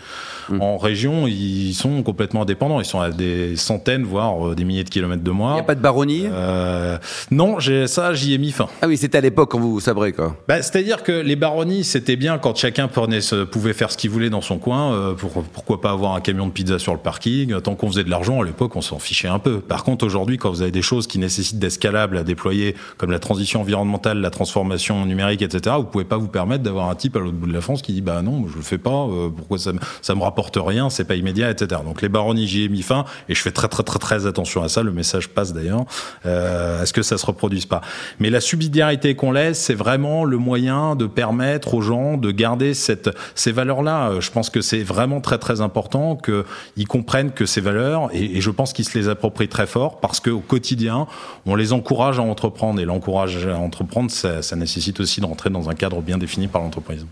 Mmh. 0.48 0.60
En 0.60 0.78
région, 0.78 1.26
ils 1.26 1.74
sont 1.74 2.02
complètement 2.02 2.42
indépendants. 2.42 2.80
Ils 2.80 2.86
sont 2.86 3.00
à 3.00 3.10
des 3.10 3.56
centaines, 3.56 4.04
voire 4.04 4.54
des 4.54 4.64
milliers 4.64 4.84
de 4.84 4.90
kilomètres 4.90 5.24
de 5.24 5.30
moi. 5.36 5.50
Il 5.52 5.54
n'y 5.54 5.60
a 5.60 5.64
pas 5.64 5.74
de 5.74 5.80
baronnie? 5.80 6.26
Euh, 6.26 6.98
Non, 7.30 7.58
ça, 7.86 8.14
j'y 8.14 8.34
ai 8.34 8.38
mis 8.38 8.50
fin. 8.50 8.66
Ah 8.82 8.86
oui, 8.88 8.96
c'était 8.96 9.18
à 9.18 9.20
l'époque 9.20 9.50
quand 9.50 9.60
vous 9.60 9.80
sabrez, 9.80 10.12
quoi. 10.12 10.36
Bah, 10.48 10.62
C'est-à-dire 10.62 11.02
que 11.02 11.12
les 11.12 11.36
baronnies, 11.36 11.84
c'était 11.84 12.16
bien 12.16 12.38
quand 12.38 12.56
chacun 12.56 12.88
prenait, 12.88 13.20
pouvait 13.50 13.72
faire 13.72 13.90
ce 13.90 13.96
qu'il 13.96 14.10
voulait 14.10 14.30
dans 14.30 14.40
son 14.40 14.58
coin. 14.58 14.92
Euh, 14.92 15.14
pour, 15.14 15.30
pourquoi 15.44 15.80
pas 15.80 15.90
avoir 15.90 16.14
un 16.14 16.20
camion 16.20 16.46
de 16.46 16.52
pizza 16.52 16.78
sur 16.78 16.92
le 16.92 16.98
parking 16.98 17.60
Tant 17.60 17.74
qu'on 17.74 17.88
faisait 17.88 18.04
de 18.04 18.10
l'argent, 18.10 18.40
à 18.40 18.44
l'époque, 18.44 18.74
on 18.76 18.80
s'en 18.80 18.98
fichait 18.98 19.28
un 19.28 19.38
peu. 19.38 19.60
Par 19.60 19.84
contre, 19.84 20.04
aujourd'hui, 20.04 20.38
quand 20.38 20.50
vous 20.50 20.62
avez 20.62 20.70
des 20.70 20.82
choses 20.82 21.06
qui 21.06 21.18
nécessitent 21.18 21.58
d'escalable 21.58 22.16
à 22.16 22.24
déployer, 22.24 22.74
comme 22.96 23.10
la 23.10 23.18
transition 23.18 23.60
environnementale, 23.60 24.18
la 24.20 24.30
transformation 24.30 25.04
numérique, 25.06 25.42
etc., 25.42 25.76
vous 25.78 25.84
pouvez 25.84 26.04
pas 26.04 26.16
vous 26.16 26.28
permettre 26.28 26.62
d'avoir 26.62 26.88
un 26.88 26.94
type 26.94 27.16
à 27.16 27.20
l'autre 27.20 27.36
bout 27.36 27.46
de 27.46 27.52
la 27.52 27.60
France 27.60 27.82
qui 27.82 27.92
dit 27.92 28.00
bah 28.00 28.22
non, 28.22 28.46
je 28.48 28.56
le 28.56 28.62
fais 28.62 28.78
pas. 28.78 28.90
Euh, 29.06 29.28
pourquoi 29.28 29.58
ça, 29.58 29.72
ça 30.02 30.14
me 30.14 30.22
rapporte 30.22 30.56
rien 30.60 30.90
C'est 30.90 31.04
pas 31.04 31.14
immédiat, 31.16 31.50
etc. 31.50 31.80
Donc 31.84 32.02
les 32.02 32.08
baronnies, 32.08 32.46
j'y 32.46 32.64
ai 32.64 32.68
mis 32.68 32.82
fin 32.82 33.04
et 33.28 33.34
je 33.34 33.40
fais 33.42 33.50
très 33.50 33.68
très 33.68 33.82
très 33.82 33.98
très 33.98 34.26
attention 34.26 34.62
à 34.62 34.68
ça. 34.68 34.82
Le 34.82 34.92
message 34.92 35.25
passe 35.28 35.52
d'ailleurs, 35.52 35.84
euh, 36.24 36.82
à 36.82 36.86
ce 36.86 36.92
que 36.92 37.02
ça 37.02 37.18
se 37.18 37.26
reproduise 37.26 37.66
pas. 37.66 37.80
Mais 38.18 38.30
la 38.30 38.40
subsidiarité 38.40 39.14
qu'on 39.14 39.32
laisse, 39.32 39.58
c'est 39.58 39.74
vraiment 39.74 40.24
le 40.24 40.38
moyen 40.38 40.96
de 40.96 41.06
permettre 41.06 41.74
aux 41.74 41.82
gens 41.82 42.16
de 42.16 42.30
garder 42.30 42.74
cette, 42.74 43.10
ces 43.34 43.52
valeurs-là. 43.52 44.20
Je 44.20 44.30
pense 44.30 44.50
que 44.50 44.60
c'est 44.60 44.82
vraiment 44.82 45.20
très 45.20 45.38
très 45.38 45.60
important 45.60 46.16
qu'ils 46.16 46.88
comprennent 46.88 47.32
que 47.32 47.46
ces 47.46 47.60
valeurs, 47.60 48.10
et, 48.12 48.40
je 48.40 48.50
pense 48.50 48.72
qu'ils 48.72 48.84
se 48.84 48.96
les 48.98 49.08
approprient 49.08 49.48
très 49.48 49.66
fort, 49.66 50.00
parce 50.00 50.20
qu'au 50.20 50.40
quotidien, 50.40 51.06
on 51.46 51.54
les 51.54 51.72
encourage 51.72 52.18
à 52.18 52.22
entreprendre, 52.22 52.80
et 52.80 52.84
l'encourage 52.84 53.46
à 53.46 53.58
entreprendre, 53.58 54.10
ça, 54.10 54.42
ça 54.42 54.56
nécessite 54.56 55.00
aussi 55.00 55.20
de 55.20 55.26
rentrer 55.26 55.50
dans 55.50 55.68
un 55.68 55.74
cadre 55.74 56.00
bien 56.02 56.18
défini 56.18 56.48
par 56.48 56.62
l'entreprise. 56.62 57.06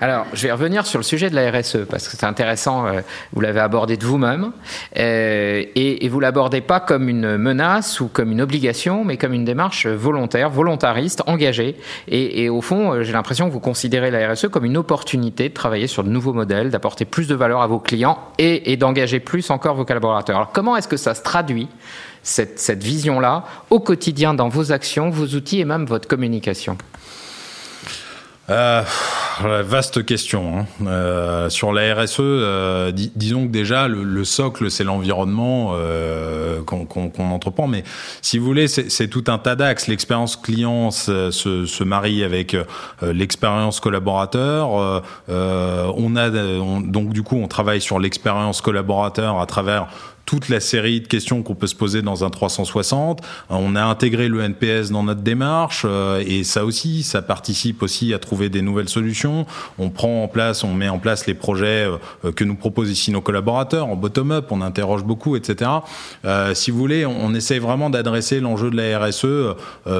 Alors, 0.00 0.26
je 0.34 0.42
vais 0.42 0.52
revenir 0.52 0.86
sur 0.86 0.98
le 0.98 1.04
sujet 1.04 1.30
de 1.30 1.34
la 1.34 1.50
RSE 1.50 1.86
parce 1.88 2.08
que 2.08 2.16
c'est 2.16 2.26
intéressant. 2.26 2.86
Euh, 2.86 3.00
vous 3.32 3.40
l'avez 3.40 3.60
abordé 3.60 3.96
de 3.96 4.04
vous-même 4.04 4.52
euh, 4.98 5.64
et, 5.74 6.04
et, 6.04 6.08
vous 6.08 6.20
l'abordez 6.20 6.60
pas 6.60 6.80
comme 6.80 7.08
une 7.08 7.35
menace 7.38 8.00
ou 8.00 8.08
comme 8.08 8.32
une 8.32 8.40
obligation, 8.40 9.04
mais 9.04 9.16
comme 9.16 9.32
une 9.32 9.44
démarche 9.44 9.86
volontaire, 9.86 10.50
volontariste, 10.50 11.22
engagée. 11.26 11.76
Et, 12.08 12.48
au 12.48 12.60
fond, 12.60 12.92
euh, 12.92 13.02
j'ai 13.02 13.12
l'impression 13.12 13.48
que 13.48 13.52
vous 13.52 13.60
considérez 13.60 14.10
la 14.10 14.32
RSE 14.32 14.48
comme 14.48 14.64
une 14.64 14.76
opportunité 14.76 15.48
de 15.48 15.54
travailler 15.54 15.86
sur 15.86 16.04
de 16.04 16.08
nouveaux 16.08 16.32
modèles, 16.32 16.70
d'apporter 16.70 17.04
plus 17.04 17.28
de 17.28 17.34
valeur 17.34 17.62
à 17.62 17.66
vos 17.66 17.78
clients 17.78 18.18
et, 18.38 18.76
d'engager 18.76 19.20
plus 19.20 19.50
encore 19.50 19.74
vos 19.74 19.84
collaborateurs. 19.84 20.36
Alors, 20.36 20.52
comment 20.52 20.76
est-ce 20.76 20.88
que 20.88 20.96
ça 20.96 21.14
se 21.14 21.22
traduit 21.22 21.68
cette, 22.22 22.58
cette 22.58 22.82
vision-là 22.82 23.44
au 23.70 23.80
quotidien 23.80 24.34
dans 24.34 24.48
vos 24.48 24.72
actions, 24.72 25.10
vos 25.10 25.26
outils 25.26 25.60
et 25.60 25.64
même 25.64 25.86
votre 25.86 26.08
communication? 26.08 26.76
Euh, 28.50 28.82
vaste 29.62 30.04
question. 30.04 30.58
Hein. 30.58 30.66
Euh, 30.86 31.50
sur 31.50 31.72
la 31.72 31.94
RSE, 31.94 32.16
euh, 32.20 32.92
dis, 32.92 33.10
disons 33.14 33.46
que 33.46 33.52
déjà 33.52 33.88
le, 33.88 34.02
le 34.02 34.24
socle, 34.24 34.70
c'est 34.70 34.84
l'environnement 34.84 35.72
euh, 35.74 36.62
qu'on 36.62 36.86
qu 36.86 37.20
entreprend. 37.20 37.66
Mais 37.66 37.84
si 38.22 38.38
vous 38.38 38.46
voulez, 38.46 38.68
c'est 38.68 39.08
tout 39.08 39.24
un 39.28 39.38
tas 39.38 39.56
d'axes. 39.56 39.88
L'expérience 39.88 40.36
client 40.36 40.90
se, 40.90 41.30
se, 41.30 41.66
se, 41.66 41.84
marie 41.84 42.24
avec 42.24 42.54
euh, 42.54 42.64
l'expérience 43.02 43.80
collaborateur. 43.80 45.02
Euh, 45.28 45.92
on 45.96 46.16
a 46.16 46.30
on, 46.30 46.80
donc 46.80 47.10
du 47.10 47.22
coup, 47.22 47.36
on 47.36 47.48
travaille 47.48 47.80
sur 47.80 47.98
l'expérience 47.98 48.60
collaborateur 48.60 49.40
à 49.40 49.46
travers 49.46 49.88
toute 50.26 50.48
la 50.48 50.60
série 50.60 51.00
de 51.00 51.06
questions 51.06 51.42
qu'on 51.42 51.54
peut 51.54 51.66
se 51.66 51.74
poser 51.74 52.02
dans 52.02 52.24
un 52.24 52.30
360. 52.30 53.22
On 53.48 53.76
a 53.76 53.84
intégré 53.84 54.28
le 54.28 54.40
NPS 54.40 54.90
dans 54.90 55.04
notre 55.04 55.22
démarche 55.22 55.84
euh, 55.84 56.22
et 56.26 56.44
ça 56.44 56.64
aussi, 56.64 57.02
ça 57.02 57.22
participe 57.22 57.82
aussi 57.82 58.12
à 58.12 58.18
trouver 58.18 58.48
des 58.48 58.60
nouvelles 58.60 58.88
solutions. 58.88 59.46
On 59.78 59.90
prend 59.90 60.24
en 60.24 60.28
place, 60.28 60.64
on 60.64 60.74
met 60.74 60.88
en 60.88 60.98
place 60.98 61.26
les 61.26 61.34
projets 61.34 61.88
euh, 62.24 62.32
que 62.32 62.44
nous 62.44 62.56
proposent 62.56 62.90
ici 62.90 63.10
nos 63.12 63.20
collaborateurs 63.20 63.86
en 63.86 63.96
bottom-up. 63.96 64.48
On 64.50 64.60
interroge 64.62 65.04
beaucoup, 65.04 65.36
etc. 65.36 65.70
Euh, 66.24 66.54
si 66.54 66.70
vous 66.70 66.78
voulez, 66.78 67.06
on, 67.06 67.34
essaye 67.34 67.58
vraiment 67.58 67.90
d'adresser 67.90 68.40
l'enjeu 68.40 68.70
de 68.70 68.76
la 68.76 68.98
RSE 68.98 69.24
euh, 69.24 69.54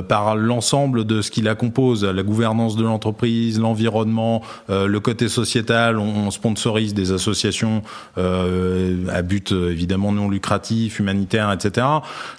par 0.09 0.37
l'ensemble 0.37 1.05
de 1.05 1.23
ce 1.23 1.31
qui 1.31 1.43
la 1.43 1.55
compose, 1.55 2.05
la 2.05 2.23
gouvernance 2.23 2.77
de 2.77 2.85
l'entreprise, 2.85 3.61
l'environnement, 3.61 4.43
euh, 4.71 4.87
le 4.87 5.01
côté 5.01 5.29
sociétal. 5.29 5.99
On, 5.99 6.27
on, 6.27 6.31
sponsorise 6.31 6.93
des 6.93 7.13
associations 7.13 7.83
à 8.17 9.23
but 9.23 9.53
évidemment 9.53 10.13
non 10.17 10.29
lucratif, 10.29 10.99
humanitaire, 10.99 11.53
etc. 11.53 11.87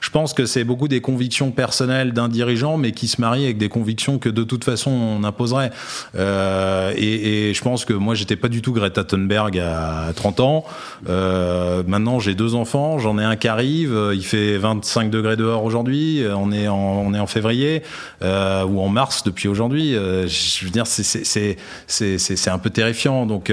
Je 0.02 0.10
pense 0.10 0.34
que 0.34 0.46
c'est 0.46 0.64
beaucoup 0.64 0.88
des 0.88 1.02
convictions 1.02 1.52
personnelles 1.52 2.12
d'un 2.14 2.28
dirigeant, 2.28 2.78
mais 2.78 2.92
qui 2.92 3.08
se 3.08 3.22
marient 3.22 3.46
avec 3.46 3.58
des 3.58 3.70
convictions 3.70 4.20
que 4.20 4.30
de 4.30 4.44
toute 4.44 4.64
façon 4.64 4.92
on 4.92 5.24
imposerait. 5.24 5.72
Euh, 6.16 6.94
et, 6.96 7.54
je 7.54 7.62
pense 7.62 7.86
que 7.86 7.94
moi 7.94 8.16
j'étais 8.16 8.36
pas 8.36 8.50
du 8.50 8.62
tout 8.62 8.74
Greta 8.74 9.04
Thunberg 9.04 9.58
à 9.60 10.12
30 10.16 10.40
ans. 10.40 10.66
Euh, 11.08 11.84
maintenant 11.88 12.20
j'ai 12.20 12.36
deux 12.36 12.56
enfants, 12.56 13.00
j'en 13.00 13.18
ai 13.20 13.24
un 13.24 13.36
qui 13.36 13.48
arrive, 13.48 13.98
il 14.14 14.26
fait 14.26 14.58
25 14.58 15.10
degrés 15.10 15.36
dehors 15.36 15.64
aujourd'hui, 15.64 16.24
on 16.36 16.52
est 16.52 16.68
en, 16.68 17.28
février 17.28 17.84
euh, 18.22 18.64
ou 18.64 18.80
en 18.80 18.90
mars 18.90 19.24
depuis 19.24 19.48
aujourd'hui. 19.48 19.94
Je 19.94 20.66
veux 20.66 20.72
dire 20.72 20.88
c'est 20.88 21.58
c'est 21.88 22.50
un 22.50 22.58
peu 22.60 22.70
terrifiant. 22.70 23.26
Donc 23.26 23.52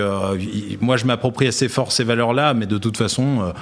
moi 0.81 0.97
je 0.97 1.05
m'approprie 1.05 1.47
assez 1.47 1.69
fort 1.69 1.93
ces 1.93 2.05
valeurs-là, 2.05 2.55
mais 2.55 2.67
de 2.67 2.79
toute 2.79 2.97
façon 2.97 3.53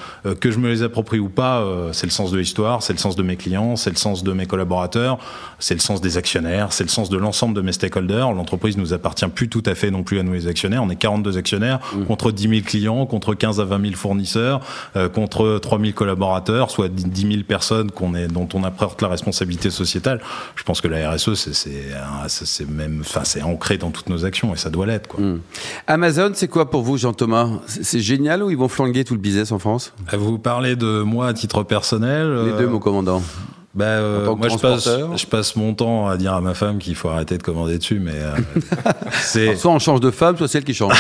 que 0.41 0.51
je 0.53 0.59
me 0.59 0.69
les 0.69 0.83
approprie 0.83 1.19
ou 1.19 1.29
pas, 1.29 1.61
euh, 1.61 1.93
c'est 1.93 2.07
le 2.07 2.13
sens 2.13 2.31
de 2.31 2.39
l'histoire, 2.39 2.83
c'est 2.83 2.93
le 2.93 2.99
sens 2.99 3.17
de 3.17 3.23
mes 3.23 3.37
clients, 3.37 3.77
c'est 3.77 3.91
le 3.91 3.97
sens 3.97 4.23
de 4.23 4.33
mes 4.33 4.47
collaborateurs, 4.47 5.19
c'est 5.59 5.75
le 5.75 5.81
sens 5.81 6.01
des 6.01 6.17
actionnaires, 6.17 6.73
c'est 6.73 6.85
le 6.85 6.91
sens 6.91 7.09
de 7.09 7.17
l'ensemble 7.17 7.55
de 7.55 7.61
mes 7.61 7.73
stakeholders. 7.73 8.33
L'entreprise 8.33 8.77
nous 8.77 8.93
appartient 8.93 9.27
plus 9.29 9.49
tout 9.49 9.63
à 9.67 9.75
fait 9.75 9.91
non 9.91 10.03
plus 10.03 10.19
à 10.19 10.23
nous 10.23 10.33
les 10.33 10.47
actionnaires. 10.47 10.83
On 10.83 10.91
est 10.91 10.97
42 10.97 11.39
actionnaires 11.39 11.81
mmh. 11.95 12.05
contre 12.05 12.33
10 12.33 12.49
000 12.49 12.61
clients, 12.65 13.07
contre 13.07 13.35
15 13.35 13.61
à 13.61 13.65
20 13.65 13.83
000 13.83 13.95
fournisseurs, 13.95 14.61
euh, 14.97 15.09
contre 15.09 15.59
3 15.61 15.81
000 15.81 15.93
collaborateurs, 15.93 16.71
soit 16.71 16.89
10 16.89 17.21
000 17.21 17.43
personnes 17.47 17.91
qu'on 17.91 18.15
est, 18.15 18.29
dont 18.29 18.49
on 18.55 18.65
apporte 18.65 19.03
la 19.03 19.09
responsabilité 19.09 19.71
sociétale. 19.71 20.21
Je 20.57 20.63
pense 20.63 20.81
que 20.81 20.89
la 20.89 21.11
RSE, 21.11 21.35
c'est 21.35 22.69
même, 22.69 23.01
enfin, 23.01 23.25
c'est 23.25 23.43
ancré 23.43 23.79
dans 23.79 23.91
toutes 23.91 24.09
nos 24.09 24.25
actions 24.25 24.53
et 24.55 24.57
ça 24.57 24.71
doit 24.71 24.87
l'être. 24.87 25.21
Mmh. 25.21 25.41
Amazon, 25.87 26.31
c'est 26.35 26.49
quoi 26.49 26.71
pour 26.71 26.83
vous, 26.83 26.97
Jean-Thomas? 26.97 27.49
C'est 27.67 28.01
génial 28.01 28.43
ou 28.43 28.51
ils 28.51 28.57
vont 28.57 28.69
flanguer 28.69 29.05
tout 29.05 29.15
le 29.15 29.21
business 29.21 29.53
en 29.53 29.59
France? 29.59 29.93
Vous 30.13 30.39
parlez 30.43 30.77
de 30.77 31.03
moi 31.03 31.29
à 31.29 31.35
titre 31.35 31.63
personnel 31.63 32.33
Les 32.45 32.53
deux, 32.53 32.67
mon 32.69 32.79
commandant. 32.79 33.23
Bah, 33.75 33.85
euh, 33.87 34.35
moi, 34.37 34.49
je 34.51 34.59
passe, 34.59 34.87
je 35.17 35.27
passe 35.27 35.57
mon 35.57 35.73
temps 35.73 36.07
à 36.07 36.19
dire 36.19 36.35
à 36.35 36.43
ma 36.43 36.53
femme 36.53 36.79
qu'il 36.79 36.95
faut 36.95 37.09
arrêter 37.09 37.39
de 37.39 37.43
commander 37.43 37.79
dessus, 37.79 38.01
mais 38.01 38.13
euh, 38.15 38.37
c'est 39.13 39.57
soit 39.57 39.73
on 39.73 39.79
change 39.79 40.01
de 40.01 40.11
femme, 40.11 40.37
soit 40.37 40.49
celle 40.49 40.65
qui 40.65 40.75
change. 40.75 40.93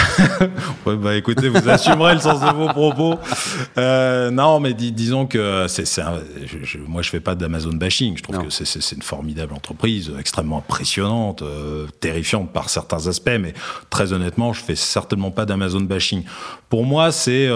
ouais, 0.86 0.96
bah 0.96 1.14
écoutez, 1.14 1.50
vous 1.50 1.68
assumerez 1.68 2.14
le 2.14 2.20
sens 2.20 2.40
de 2.40 2.46
vos 2.46 2.68
propos. 2.68 3.18
Euh, 3.76 4.30
non, 4.30 4.58
mais 4.58 4.72
dis, 4.72 4.90
disons 4.90 5.26
que 5.26 5.66
c'est, 5.68 5.84
moi, 6.88 7.02
je 7.02 7.10
fais 7.10 7.20
pas 7.20 7.34
d'Amazon 7.34 7.74
bashing. 7.74 8.16
Je 8.16 8.22
trouve 8.22 8.36
non. 8.36 8.44
que 8.44 8.50
c'est 8.50 8.92
une 8.92 9.02
formidable 9.02 9.52
entreprise, 9.52 10.10
extrêmement 10.18 10.58
impressionnante, 10.58 11.42
euh, 11.42 11.86
terrifiante 12.00 12.52
par 12.52 12.70
certains 12.70 13.06
aspects, 13.06 13.38
mais 13.38 13.52
très 13.90 14.14
honnêtement, 14.14 14.54
je 14.54 14.62
fais 14.62 14.76
certainement 14.76 15.30
pas 15.30 15.44
d'Amazon 15.44 15.80
bashing. 15.80 16.24
Pour 16.70 16.86
moi, 16.86 17.12
c'est, 17.12 17.50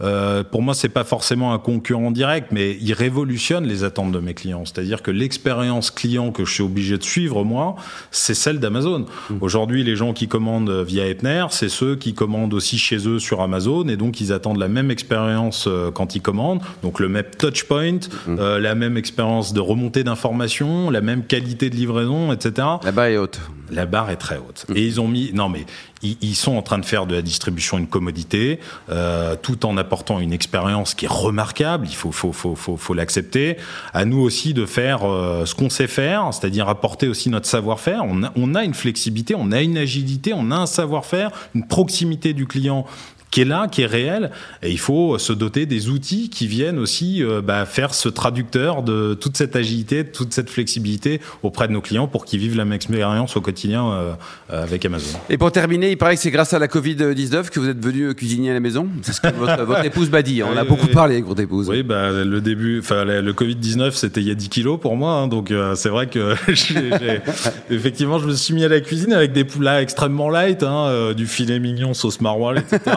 euh, 0.00 0.44
pour 0.44 0.62
moi, 0.62 0.72
c'est 0.72 0.88
pas 0.88 1.04
forcément 1.04 1.52
un 1.52 1.58
concurrent 1.58 2.10
direct, 2.10 2.48
mais 2.52 2.78
il 2.80 2.94
révolutionne 2.94 3.66
les 3.66 3.84
attentes 3.84 4.12
de 4.12 4.18
mes 4.18 4.32
clients. 4.32 4.61
C'est-à-dire 4.64 5.02
que 5.02 5.10
l'expérience 5.10 5.90
client 5.90 6.32
que 6.32 6.44
je 6.44 6.52
suis 6.52 6.62
obligé 6.62 6.98
de 6.98 7.02
suivre, 7.02 7.44
moi, 7.44 7.76
c'est 8.10 8.34
celle 8.34 8.60
d'Amazon. 8.60 9.06
Mmh. 9.30 9.34
Aujourd'hui, 9.40 9.84
les 9.84 9.96
gens 9.96 10.12
qui 10.12 10.28
commandent 10.28 10.70
via 10.70 11.06
Epner, 11.06 11.46
c'est 11.50 11.68
ceux 11.68 11.96
qui 11.96 12.14
commandent 12.14 12.54
aussi 12.54 12.78
chez 12.78 13.08
eux 13.08 13.18
sur 13.18 13.40
Amazon, 13.40 13.86
et 13.88 13.96
donc 13.96 14.20
ils 14.20 14.32
attendent 14.32 14.58
la 14.58 14.68
même 14.68 14.90
expérience 14.90 15.66
euh, 15.66 15.90
quand 15.90 16.14
ils 16.14 16.22
commandent, 16.22 16.62
donc 16.82 17.00
le 17.00 17.08
même 17.08 17.24
touchpoint, 17.38 17.92
mmh. 17.92 18.36
euh, 18.38 18.58
la 18.58 18.74
même 18.74 18.96
expérience 18.96 19.52
de 19.52 19.60
remontée 19.60 20.04
d'informations, 20.04 20.90
la 20.90 21.00
même 21.00 21.24
qualité 21.24 21.70
de 21.70 21.76
livraison, 21.76 22.32
etc. 22.32 22.66
La 22.84 22.92
barre 22.92 23.06
est 23.06 23.18
haute. 23.18 23.40
La 23.72 23.86
barre 23.86 24.10
est 24.10 24.16
très 24.16 24.36
haute. 24.36 24.66
Mmh. 24.68 24.76
Et 24.76 24.86
ils 24.86 25.00
ont 25.00 25.08
mis, 25.08 25.30
non 25.32 25.48
mais 25.48 25.64
ils, 26.02 26.16
ils, 26.20 26.34
sont 26.34 26.56
en 26.56 26.62
train 26.62 26.78
de 26.78 26.84
faire 26.84 27.06
de 27.06 27.14
la 27.14 27.22
distribution 27.22 27.78
une 27.78 27.86
commodité, 27.86 28.60
euh, 28.90 29.36
tout 29.40 29.64
en 29.66 29.76
apportant 29.76 30.20
une 30.20 30.32
expérience 30.32 30.94
qui 30.94 31.06
est 31.06 31.12
remarquable. 31.12 31.86
Il 31.88 31.94
faut, 31.94 32.12
faut, 32.12 32.32
faut, 32.32 32.54
faut, 32.54 32.76
faut 32.76 32.94
l'accepter. 32.94 33.56
À 33.94 34.04
nous 34.04 34.20
aussi 34.20 34.54
de 34.54 34.66
faire 34.66 35.08
euh, 35.08 35.46
ce 35.46 35.54
qu'on 35.54 35.70
sait 35.70 35.86
faire, 35.86 36.28
c'est-à-dire 36.32 36.68
apporter 36.68 37.08
aussi 37.08 37.30
notre 37.30 37.46
savoir-faire. 37.46 38.02
On 38.04 38.22
a, 38.24 38.32
on 38.36 38.54
a 38.54 38.64
une 38.64 38.74
flexibilité, 38.74 39.34
on 39.36 39.52
a 39.52 39.62
une 39.62 39.78
agilité, 39.78 40.32
on 40.34 40.50
a 40.50 40.56
un 40.56 40.66
savoir-faire, 40.66 41.30
une 41.54 41.66
proximité 41.66 42.32
du 42.32 42.46
client 42.46 42.86
qui 43.32 43.40
est 43.40 43.44
là, 43.44 43.66
qui 43.66 43.82
est 43.82 43.86
réel, 43.86 44.30
et 44.62 44.70
il 44.70 44.78
faut 44.78 45.18
se 45.18 45.32
doter 45.32 45.66
des 45.66 45.88
outils 45.88 46.30
qui 46.30 46.46
viennent 46.46 46.78
aussi 46.78 47.24
euh, 47.24 47.40
bah, 47.42 47.66
faire 47.66 47.94
ce 47.94 48.08
traducteur 48.08 48.84
de 48.84 49.14
toute 49.14 49.36
cette 49.36 49.56
agilité, 49.56 50.04
de 50.04 50.08
toute 50.10 50.32
cette 50.32 50.50
flexibilité 50.50 51.20
auprès 51.42 51.66
de 51.66 51.72
nos 51.72 51.80
clients 51.80 52.06
pour 52.06 52.24
qu'ils 52.24 52.38
vivent 52.38 52.56
la 52.56 52.64
même 52.64 52.74
expérience 52.74 53.36
au 53.36 53.40
quotidien 53.40 53.90
euh, 53.90 54.14
avec 54.50 54.84
Amazon. 54.84 55.18
Et 55.30 55.38
pour 55.38 55.50
terminer, 55.50 55.90
il 55.90 55.96
paraît 55.96 56.14
que 56.14 56.20
c'est 56.20 56.30
grâce 56.30 56.52
à 56.52 56.60
la 56.60 56.68
Covid-19 56.68 57.48
que 57.48 57.58
vous 57.58 57.68
êtes 57.68 57.84
venu 57.84 58.14
cuisiner 58.14 58.50
à 58.50 58.54
la 58.54 58.60
maison. 58.60 58.86
C'est 59.00 59.14
ce 59.14 59.20
que 59.20 59.34
votre, 59.34 59.62
votre 59.66 59.84
épouse 59.84 60.10
m'a 60.10 60.22
dit. 60.22 60.42
On 60.42 60.56
a 60.56 60.64
beaucoup 60.64 60.88
parlé 60.88 61.14
avec 61.14 61.26
votre 61.26 61.40
épouse. 61.40 61.68
Oui, 61.68 61.82
bah, 61.82 62.12
le 62.12 62.40
début, 62.40 62.80
enfin 62.80 63.04
le 63.04 63.32
Covid-19, 63.32 63.92
c'était 63.92 64.20
il 64.20 64.28
y 64.28 64.30
a 64.30 64.34
10 64.34 64.48
kilos 64.50 64.78
pour 64.78 64.96
moi, 64.96 65.12
hein, 65.12 65.28
donc 65.28 65.50
euh, 65.50 65.74
c'est 65.74 65.88
vrai 65.88 66.06
que 66.06 66.34
effectivement, 67.70 68.18
je 68.18 68.26
me 68.26 68.34
suis 68.34 68.52
mis 68.54 68.64
à 68.64 68.68
la 68.68 68.80
cuisine 68.80 69.12
avec 69.12 69.32
des 69.32 69.44
plats 69.44 69.80
extrêmement 69.80 70.28
light, 70.28 70.62
hein, 70.62 70.86
euh, 70.88 71.14
du 71.14 71.26
filet 71.26 71.58
mignon, 71.58 71.94
sauce 71.94 72.20
maroilles, 72.20 72.58
etc. 72.58 72.96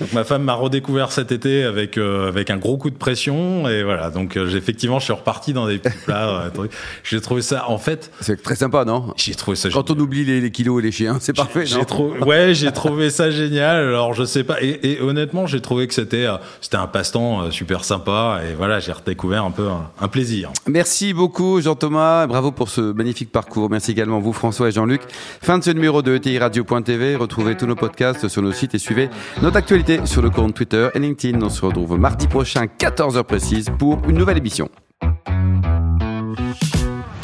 Donc 0.00 0.12
ma 0.12 0.24
femme 0.24 0.42
m'a 0.42 0.54
redécouvert 0.54 1.12
cet 1.12 1.32
été 1.32 1.64
avec 1.64 1.98
euh, 1.98 2.28
avec 2.28 2.50
un 2.50 2.56
gros 2.56 2.76
coup 2.76 2.90
de 2.90 2.96
pression 2.96 3.68
et 3.68 3.82
voilà. 3.82 4.10
Donc 4.10 4.36
euh, 4.36 4.48
effectivement, 4.56 4.98
je 4.98 5.04
suis 5.04 5.12
reparti 5.12 5.52
dans 5.52 5.66
des 5.66 5.78
petits 5.78 5.96
plats. 6.04 6.50
euh, 6.58 6.66
j'ai 7.04 7.20
trouvé 7.20 7.42
ça 7.42 7.68
en 7.68 7.78
fait. 7.78 8.10
C'est 8.20 8.42
très 8.42 8.56
sympa, 8.56 8.84
non? 8.84 9.12
J'ai 9.16 9.34
trouvé 9.34 9.56
ça. 9.56 9.68
Quand 9.70 9.86
génial. 9.86 10.00
on 10.00 10.04
oublie 10.04 10.24
les, 10.24 10.40
les, 10.40 10.50
kilos 10.50 10.80
et 10.80 10.82
les 10.86 10.92
chiens, 10.92 11.18
c'est 11.20 11.34
parfait. 11.34 11.66
J'ai 11.66 11.84
trouvé. 11.84 12.18
Ouais, 12.20 12.54
j'ai 12.54 12.72
trouvé 12.72 13.10
ça 13.10 13.30
génial. 13.30 13.76
Alors 13.76 14.14
je 14.14 14.24
sais 14.24 14.44
pas. 14.44 14.60
Et, 14.62 14.78
et 14.92 15.00
honnêtement, 15.00 15.46
j'ai 15.46 15.60
trouvé 15.60 15.86
que 15.86 15.94
c'était 15.94 16.26
euh, 16.26 16.36
c'était 16.60 16.76
un 16.76 16.86
passe-temps 16.86 17.50
super 17.50 17.84
sympa 17.84 18.40
et 18.48 18.54
voilà, 18.54 18.80
j'ai 18.80 18.92
redécouvert 18.92 19.44
un 19.44 19.50
peu 19.50 19.68
un, 19.68 19.90
un 20.00 20.08
plaisir. 20.08 20.50
Merci 20.66 21.12
beaucoup 21.12 21.60
Jean-Thomas. 21.60 22.26
Bravo 22.26 22.52
pour 22.52 22.68
ce 22.68 22.80
magnifique 22.92 23.30
parcours. 23.32 23.70
Merci 23.70 23.90
également 23.92 24.20
vous 24.20 24.32
François 24.32 24.68
et 24.68 24.72
Jean-Luc. 24.72 25.02
Fin 25.42 25.58
de 25.58 25.64
ce 25.64 25.70
numéro 25.70 26.02
de 26.02 26.14
ETI 26.14 26.38
Radio.tv. 26.38 27.16
Retrouvez 27.16 27.56
tous 27.56 27.66
nos 27.66 27.76
podcasts 27.76 28.28
sur 28.28 28.42
nos 28.42 28.52
sites 28.52 28.74
et 28.74 28.78
suivez 28.78 29.08
notre 29.42 29.56
l'actualité 29.66 30.06
sur 30.06 30.22
le 30.22 30.30
compte 30.30 30.54
Twitter 30.54 30.88
et 30.94 31.00
LinkedIn. 31.00 31.42
On 31.42 31.48
se 31.48 31.64
retrouve 31.64 31.98
mardi 31.98 32.28
prochain, 32.28 32.66
14h 32.66 33.24
précise, 33.24 33.66
pour 33.76 33.98
une 34.08 34.16
nouvelle 34.16 34.38
émission. 34.38 34.68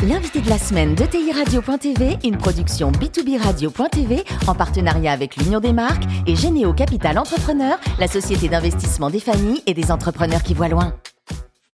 L'invité 0.05 0.41
de 0.41 0.49
la 0.49 0.59
semaine 0.59 0.97
de 0.97 1.05
TIRadio.tv, 1.05 2.19
une 2.25 2.37
production 2.37 2.91
B2B 2.91 3.41
Radio.tv 3.41 4.25
en 4.49 4.57
partenariat 4.57 5.13
avec 5.13 5.37
l'Union 5.37 5.61
des 5.61 5.73
marques 5.73 6.03
et 6.27 6.35
Généo 6.35 6.73
Capital 6.73 7.17
Entrepreneur, 7.17 7.79
la 8.01 8.09
société 8.09 8.49
d'investissement 8.49 9.09
des 9.09 9.21
familles 9.21 9.63
et 9.69 9.75
des 9.75 9.93
entrepreneurs 9.93 10.43
qui 10.43 10.55
voient 10.55 10.67
loin. 10.67 10.95